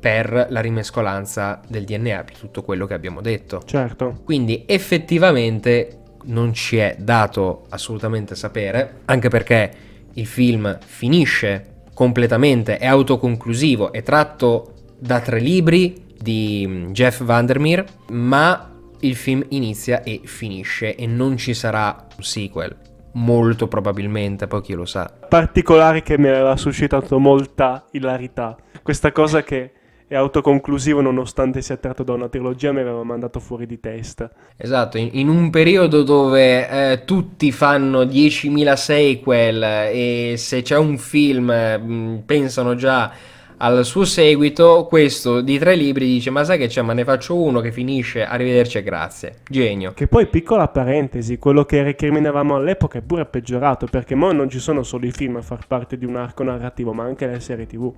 per 0.00 0.46
la 0.50 0.60
rimescolanza 0.60 1.60
del 1.66 1.84
DNA, 1.84 2.24
per 2.24 2.36
tutto 2.36 2.62
quello 2.62 2.86
che 2.86 2.94
abbiamo 2.94 3.22
detto. 3.22 3.62
Certo. 3.64 4.20
Quindi 4.22 4.64
effettivamente 4.66 6.03
non 6.26 6.52
ci 6.52 6.76
è 6.76 6.96
dato 6.98 7.64
assolutamente 7.70 8.34
sapere, 8.34 9.00
anche 9.06 9.28
perché 9.28 9.70
il 10.14 10.26
film 10.26 10.78
finisce 10.84 11.82
completamente, 11.94 12.78
è 12.78 12.86
autoconclusivo, 12.86 13.92
è 13.92 14.02
tratto 14.02 14.72
da 14.98 15.20
tre 15.20 15.38
libri 15.38 16.02
di 16.18 16.64
mm, 16.66 16.90
Jeff 16.90 17.22
Vandermeer, 17.22 17.84
ma 18.10 18.70
il 19.00 19.16
film 19.16 19.44
inizia 19.50 20.02
e 20.02 20.22
finisce 20.24 20.94
e 20.96 21.06
non 21.06 21.36
ci 21.36 21.54
sarà 21.54 22.06
un 22.16 22.22
sequel. 22.22 22.76
Molto 23.12 23.68
probabilmente, 23.68 24.48
poi 24.48 24.62
chi 24.62 24.72
lo 24.72 24.86
sa. 24.86 25.12
Particolare 25.28 26.02
che 26.02 26.18
mi 26.18 26.28
aveva 26.28 26.56
suscitato 26.56 27.18
molta 27.18 27.84
ilarità. 27.92 28.56
Questa 28.82 29.12
cosa 29.12 29.44
che 29.44 29.72
è 30.06 30.14
autoconclusivo 30.16 31.00
nonostante 31.00 31.62
sia 31.62 31.76
tratto 31.76 32.02
da 32.02 32.12
una 32.12 32.28
trilogia 32.28 32.72
mi 32.72 32.80
aveva 32.80 33.02
mandato 33.04 33.40
fuori 33.40 33.66
di 33.66 33.80
testa. 33.80 34.30
Esatto, 34.56 34.98
in, 34.98 35.28
un 35.28 35.50
periodo 35.50 36.02
dove 36.02 36.68
eh, 36.68 37.04
tutti 37.04 37.50
fanno 37.52 38.02
10.000 38.02 38.74
sequel 38.74 39.62
e 39.62 40.34
se 40.36 40.62
c'è 40.62 40.76
un 40.76 40.98
film 40.98 41.46
mh, 41.46 41.92
mm, 41.92 42.16
pensano 42.26 42.74
già 42.74 43.12
al 43.56 43.84
suo 43.84 44.04
seguito 44.04 44.84
questo 44.88 45.40
di 45.40 45.58
tre 45.58 45.74
libri 45.76 46.06
dice 46.06 46.28
ma 46.28 46.44
sai 46.44 46.58
che 46.58 46.66
c'è? 46.66 46.82
Ma 46.82 46.92
ne 46.92 47.04
faccio 47.04 47.40
uno 47.40 47.60
che 47.60 47.72
finisce. 47.72 48.24
Arrivederci 48.24 48.78
e 48.78 48.82
grazie. 48.82 49.36
Genio. 49.48 49.92
Che 49.94 50.06
poi 50.06 50.26
piccola 50.26 50.68
parentesi 50.68 51.38
quello 51.38 51.64
che 51.64 51.82
recriminavamo 51.82 52.56
all'epoca 52.56 52.98
è 52.98 53.02
pure 53.02 53.24
peggiorato 53.24 53.86
perché 53.86 54.14
ora 54.14 54.32
non 54.32 54.50
ci 54.50 54.58
sono 54.58 54.82
solo 54.82 55.06
i 55.06 55.12
film 55.12 55.36
a 55.36 55.42
far 55.42 55.66
parte 55.66 55.96
di 55.96 56.04
un 56.04 56.16
arco 56.16 56.42
narrativo 56.42 56.92
ma 56.92 57.04
anche 57.04 57.26
le 57.26 57.40
serie 57.40 57.66
tv 57.66 57.92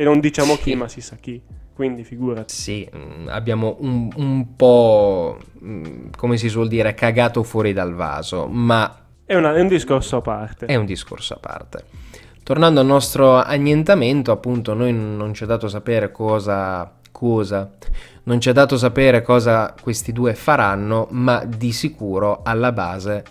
e 0.00 0.04
non 0.04 0.20
diciamo 0.20 0.54
sì. 0.54 0.62
chi 0.62 0.74
ma 0.76 0.86
si 0.86 1.00
sa 1.00 1.16
chi 1.16 1.42
quindi 1.74 2.04
figurati 2.04 2.54
sì 2.54 2.88
mm, 2.94 3.26
abbiamo 3.28 3.78
un, 3.80 4.08
un 4.14 4.54
po' 4.54 5.38
mm, 5.60 6.10
come 6.16 6.36
si 6.36 6.48
suol 6.48 6.68
dire 6.68 6.94
cagato 6.94 7.42
fuori 7.42 7.72
dal 7.72 7.94
vaso 7.94 8.46
ma 8.46 9.06
è, 9.24 9.34
una, 9.34 9.56
è 9.56 9.60
un 9.60 9.66
discorso 9.66 10.18
a 10.18 10.20
parte 10.20 10.66
è 10.66 10.76
un 10.76 10.86
discorso 10.86 11.34
a 11.34 11.38
parte 11.38 11.84
Tornando 12.48 12.80
al 12.80 12.86
nostro 12.86 13.34
annientamento, 13.34 14.32
appunto, 14.32 14.72
noi 14.72 14.90
non 14.90 15.34
ci 15.34 15.44
è 15.44 15.46
dato 15.46 15.68
sapere 15.68 16.10
cosa, 16.10 16.90
cosa, 17.12 17.72
non 18.22 18.40
ci 18.40 18.48
è 18.48 18.54
dato 18.54 18.78
sapere 18.78 19.20
cosa 19.20 19.74
questi 19.78 20.12
due 20.12 20.32
faranno, 20.32 21.08
ma 21.10 21.44
di 21.44 21.72
sicuro 21.72 22.40
alla 22.42 22.72
base 22.72 23.22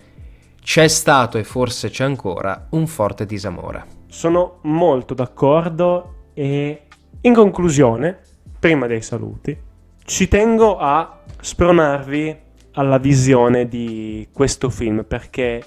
c'è 0.62 0.86
stato 0.86 1.36
e 1.36 1.42
forse 1.42 1.90
c'è 1.90 2.04
ancora 2.04 2.68
un 2.70 2.86
forte 2.86 3.26
disamore. 3.26 3.86
Sono 4.06 4.58
molto 4.62 5.14
d'accordo 5.14 6.17
e 6.38 6.82
in 7.22 7.34
conclusione, 7.34 8.20
prima 8.60 8.86
dei 8.86 9.02
saluti, 9.02 9.56
ci 10.04 10.28
tengo 10.28 10.78
a 10.78 11.22
spronarvi 11.40 12.36
alla 12.74 12.98
visione 12.98 13.66
di 13.66 14.28
questo 14.32 14.70
film 14.70 15.02
perché 15.02 15.60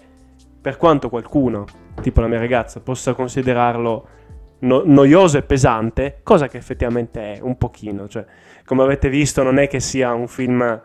per 0.61 0.77
quanto 0.77 1.09
qualcuno 1.09 1.65
tipo 2.01 2.21
la 2.21 2.27
mia 2.27 2.39
ragazza, 2.39 2.79
possa 2.79 3.13
considerarlo 3.13 4.07
no- 4.59 4.83
noioso 4.85 5.37
e 5.37 5.41
pesante, 5.41 6.21
cosa 6.23 6.47
che 6.47 6.55
effettivamente 6.55 7.33
è 7.33 7.39
un 7.41 7.57
pochino. 7.57 8.07
Cioè, 8.07 8.25
come 8.63 8.83
avete 8.83 9.09
visto, 9.09 9.43
non 9.43 9.59
è 9.59 9.67
che 9.67 9.81
sia 9.81 10.13
un 10.13 10.29
film. 10.29 10.81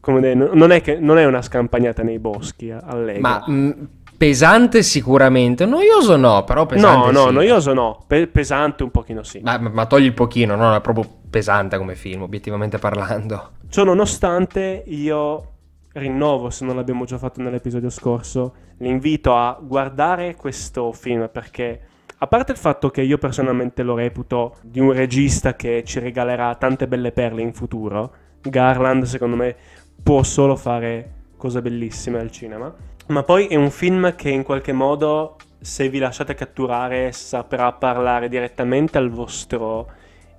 Dire, 0.00 0.34
non, 0.34 0.70
è 0.70 0.80
che, 0.80 0.96
non 0.98 1.18
è 1.18 1.26
una 1.26 1.42
scampagnata 1.42 2.04
nei 2.04 2.20
boschi 2.20 2.70
allegra. 2.70 3.20
Ma 3.20 3.44
mh, 3.46 3.52
mm, 3.52 3.70
pesante 4.18 4.82
sicuramente, 4.82 5.64
noioso 5.64 6.16
no, 6.16 6.44
però 6.44 6.66
pesante. 6.66 7.12
No, 7.12 7.20
no, 7.20 7.28
sì. 7.28 7.34
noioso 7.34 7.72
no, 7.72 8.04
Pe- 8.06 8.26
pesante 8.26 8.82
un 8.82 8.90
pochino 8.90 9.22
sì. 9.22 9.40
Ma, 9.42 9.56
ma, 9.58 9.86
togli 9.86 10.04
il 10.06 10.12
pochino, 10.12 10.56
no? 10.56 10.74
È 10.74 10.80
proprio 10.80 11.08
pesante 11.30 11.78
come 11.78 11.94
film, 11.94 12.22
obiettivamente 12.22 12.78
parlando. 12.78 13.52
Ciò 13.68 13.84
nonostante, 13.84 14.82
io 14.86 15.52
rinnovo, 15.92 16.50
se 16.50 16.64
non 16.64 16.76
l'abbiamo 16.76 17.04
già 17.04 17.16
fatto 17.16 17.40
nell'episodio 17.40 17.90
scorso, 17.90 18.54
l'invito 18.78 19.36
a 19.36 19.56
guardare 19.60 20.34
questo 20.34 20.92
film 20.92 21.28
perché 21.32 21.80
A 22.20 22.26
parte 22.26 22.50
il 22.50 22.58
fatto 22.58 22.90
che 22.90 23.02
io 23.02 23.16
personalmente 23.16 23.84
lo 23.84 23.94
reputo 23.94 24.56
di 24.62 24.80
un 24.80 24.92
regista 24.92 25.54
che 25.54 25.84
ci 25.84 26.00
regalerà 26.00 26.52
tante 26.56 26.88
belle 26.88 27.12
perle 27.12 27.42
in 27.42 27.52
futuro, 27.52 28.12
Garland 28.40 29.04
secondo 29.04 29.36
me 29.36 29.54
può 30.02 30.24
solo 30.24 30.56
fare 30.56 31.12
cose 31.36 31.62
bellissime 31.62 32.18
al 32.18 32.32
cinema, 32.32 32.74
ma 33.08 33.22
poi 33.22 33.46
è 33.46 33.54
un 33.54 33.70
film 33.70 34.14
che 34.14 34.28
in 34.28 34.42
qualche 34.42 34.72
modo, 34.72 35.36
se 35.60 35.88
vi 35.88 35.98
lasciate 35.98 36.34
catturare, 36.34 37.12
saprà 37.12 37.72
parlare 37.72 38.28
direttamente 38.28 38.98
al 38.98 39.10
vostro 39.10 39.90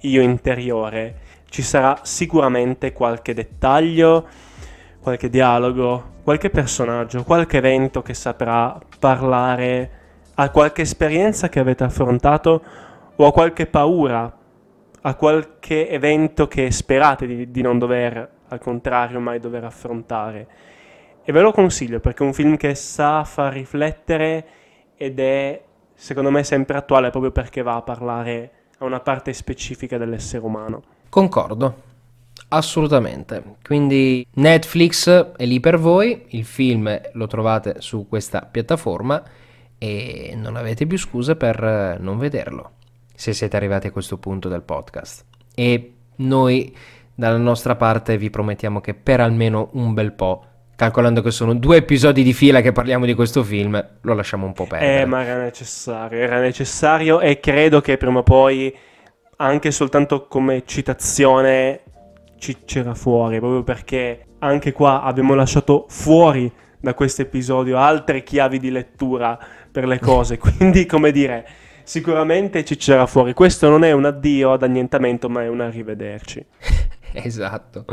io 0.01 0.21
interiore. 0.21 1.15
Ci 1.49 1.63
sarà 1.63 1.99
sicuramente 2.03 2.93
qualche 2.93 3.33
dettaglio, 3.33 4.27
qualche 5.01 5.29
dialogo, 5.29 6.17
qualche 6.23 6.51
personaggio, 6.51 7.23
qualche 7.23 7.57
evento 7.57 8.03
che 8.03 8.13
saprà 8.13 8.79
parlare 8.99 9.91
a 10.35 10.51
qualche 10.51 10.83
esperienza 10.83 11.49
che 11.49 11.59
avete 11.59 11.83
affrontato 11.83 12.63
o 13.15 13.25
a 13.25 13.31
qualche 13.31 13.65
paura, 13.65 14.31
a 15.01 15.15
qualche 15.15 15.89
evento 15.89 16.47
che 16.47 16.69
sperate 16.69 17.25
di, 17.25 17.49
di 17.49 17.61
non 17.63 17.79
dover, 17.79 18.29
al 18.47 18.59
contrario, 18.59 19.19
mai 19.19 19.39
dover 19.39 19.63
affrontare. 19.63 20.47
E 21.23 21.31
ve 21.31 21.41
lo 21.41 21.51
consiglio 21.51 21.99
perché 21.99 22.23
è 22.23 22.27
un 22.27 22.33
film 22.33 22.57
che 22.57 22.73
sa 22.75 23.23
far 23.23 23.53
riflettere 23.53 24.45
ed 24.95 25.19
è, 25.19 25.61
secondo 25.93 26.31
me, 26.31 26.43
sempre 26.43 26.77
attuale 26.77 27.09
proprio 27.09 27.31
perché 27.31 27.61
va 27.61 27.75
a 27.75 27.81
parlare 27.81 28.51
a 28.79 28.85
una 28.85 28.99
parte 28.99 29.33
specifica 29.33 29.97
dell'essere 29.97 30.43
umano. 30.43 30.81
Concordo, 31.09 31.75
assolutamente. 32.49 33.57
Quindi 33.63 34.25
Netflix 34.33 35.09
è 35.09 35.45
lì 35.45 35.59
per 35.59 35.77
voi, 35.77 36.25
il 36.29 36.45
film 36.45 36.99
lo 37.13 37.27
trovate 37.27 37.75
su 37.79 38.07
questa 38.07 38.41
piattaforma 38.41 39.21
e 39.77 40.33
non 40.35 40.55
avete 40.55 40.85
più 40.85 40.97
scuse 40.97 41.35
per 41.35 41.97
non 41.99 42.17
vederlo 42.17 42.71
se 43.19 43.33
siete 43.33 43.57
arrivati 43.57 43.87
a 43.87 43.91
questo 43.91 44.17
punto 44.17 44.47
del 44.47 44.61
podcast. 44.61 45.25
E 45.53 45.93
noi 46.17 46.73
dalla 47.13 47.37
nostra 47.37 47.75
parte 47.75 48.17
vi 48.17 48.29
promettiamo 48.29 48.79
che 48.79 48.93
per 48.93 49.19
almeno 49.19 49.69
un 49.73 49.93
bel 49.93 50.13
po', 50.13 50.45
calcolando 50.79 51.21
che 51.21 51.31
sono 51.31 51.53
due 51.55 51.75
episodi 51.75 52.23
di 52.23 52.31
fila 52.31 52.61
che 52.61 52.71
parliamo 52.71 53.05
di 53.05 53.13
questo 53.13 53.43
film, 53.43 53.85
lo 53.99 54.13
lasciamo 54.13 54.45
un 54.45 54.53
po' 54.53 54.65
perdere. 54.65 55.01
Eh, 55.01 55.05
ma 55.05 55.25
era 55.25 55.43
necessario, 55.43 56.17
era 56.17 56.39
necessario 56.39 57.19
e 57.19 57.41
credo 57.41 57.81
che 57.81 57.97
prima 57.97 58.19
o 58.19 58.23
poi, 58.23 58.73
anche 59.35 59.71
soltanto 59.71 60.27
come 60.27 60.63
citazione, 60.65 61.81
ci 62.37 62.59
c'era 62.63 62.95
fuori, 62.95 63.39
proprio 63.39 63.61
perché 63.61 64.27
anche 64.39 64.71
qua 64.71 65.01
abbiamo 65.01 65.33
lasciato 65.33 65.85
fuori 65.89 66.49
da 66.79 66.93
questo 66.93 67.23
episodio 67.23 67.77
altre 67.77 68.23
chiavi 68.23 68.57
di 68.57 68.71
lettura 68.71 69.37
per 69.69 69.85
le 69.85 69.99
cose. 69.99 70.37
Quindi, 70.39 70.85
come 70.85 71.11
dire, 71.11 71.45
sicuramente 71.83 72.63
ci 72.63 72.77
c'era 72.77 73.05
fuori. 73.05 73.33
Questo 73.33 73.67
non 73.67 73.83
è 73.83 73.91
un 73.91 74.05
addio 74.05 74.53
ad 74.53 74.63
annientamento, 74.63 75.27
ma 75.27 75.43
è 75.43 75.49
un 75.49 75.59
arrivederci. 75.59 76.45
esatto. 77.11 77.83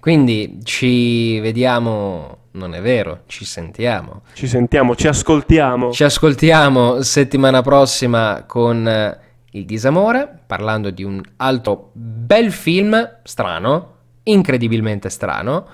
Quindi 0.00 0.60
ci 0.64 1.38
vediamo, 1.40 2.38
non 2.52 2.74
è 2.74 2.80
vero, 2.80 3.20
ci 3.26 3.44
sentiamo. 3.44 4.22
Ci 4.32 4.46
sentiamo, 4.46 4.96
ci 4.96 5.06
ascoltiamo. 5.06 5.92
Ci 5.92 6.04
ascoltiamo 6.04 7.02
settimana 7.02 7.60
prossima 7.60 8.44
con 8.46 8.88
eh, 8.88 9.18
Il 9.50 9.66
disamore, 9.66 10.42
parlando 10.46 10.90
di 10.90 11.04
un 11.04 11.20
altro 11.36 11.90
bel 11.92 12.50
film, 12.50 13.18
strano, 13.24 13.94
incredibilmente 14.22 15.10
strano, 15.10 15.66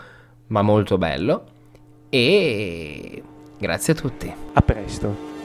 ma 0.49 0.63
molto 0.63 0.99
bello. 0.99 1.45
E 2.09 3.23
grazie 3.59 3.93
a 3.93 3.97
tutti. 3.97 4.35
A 4.55 4.61
presto. 4.61 5.36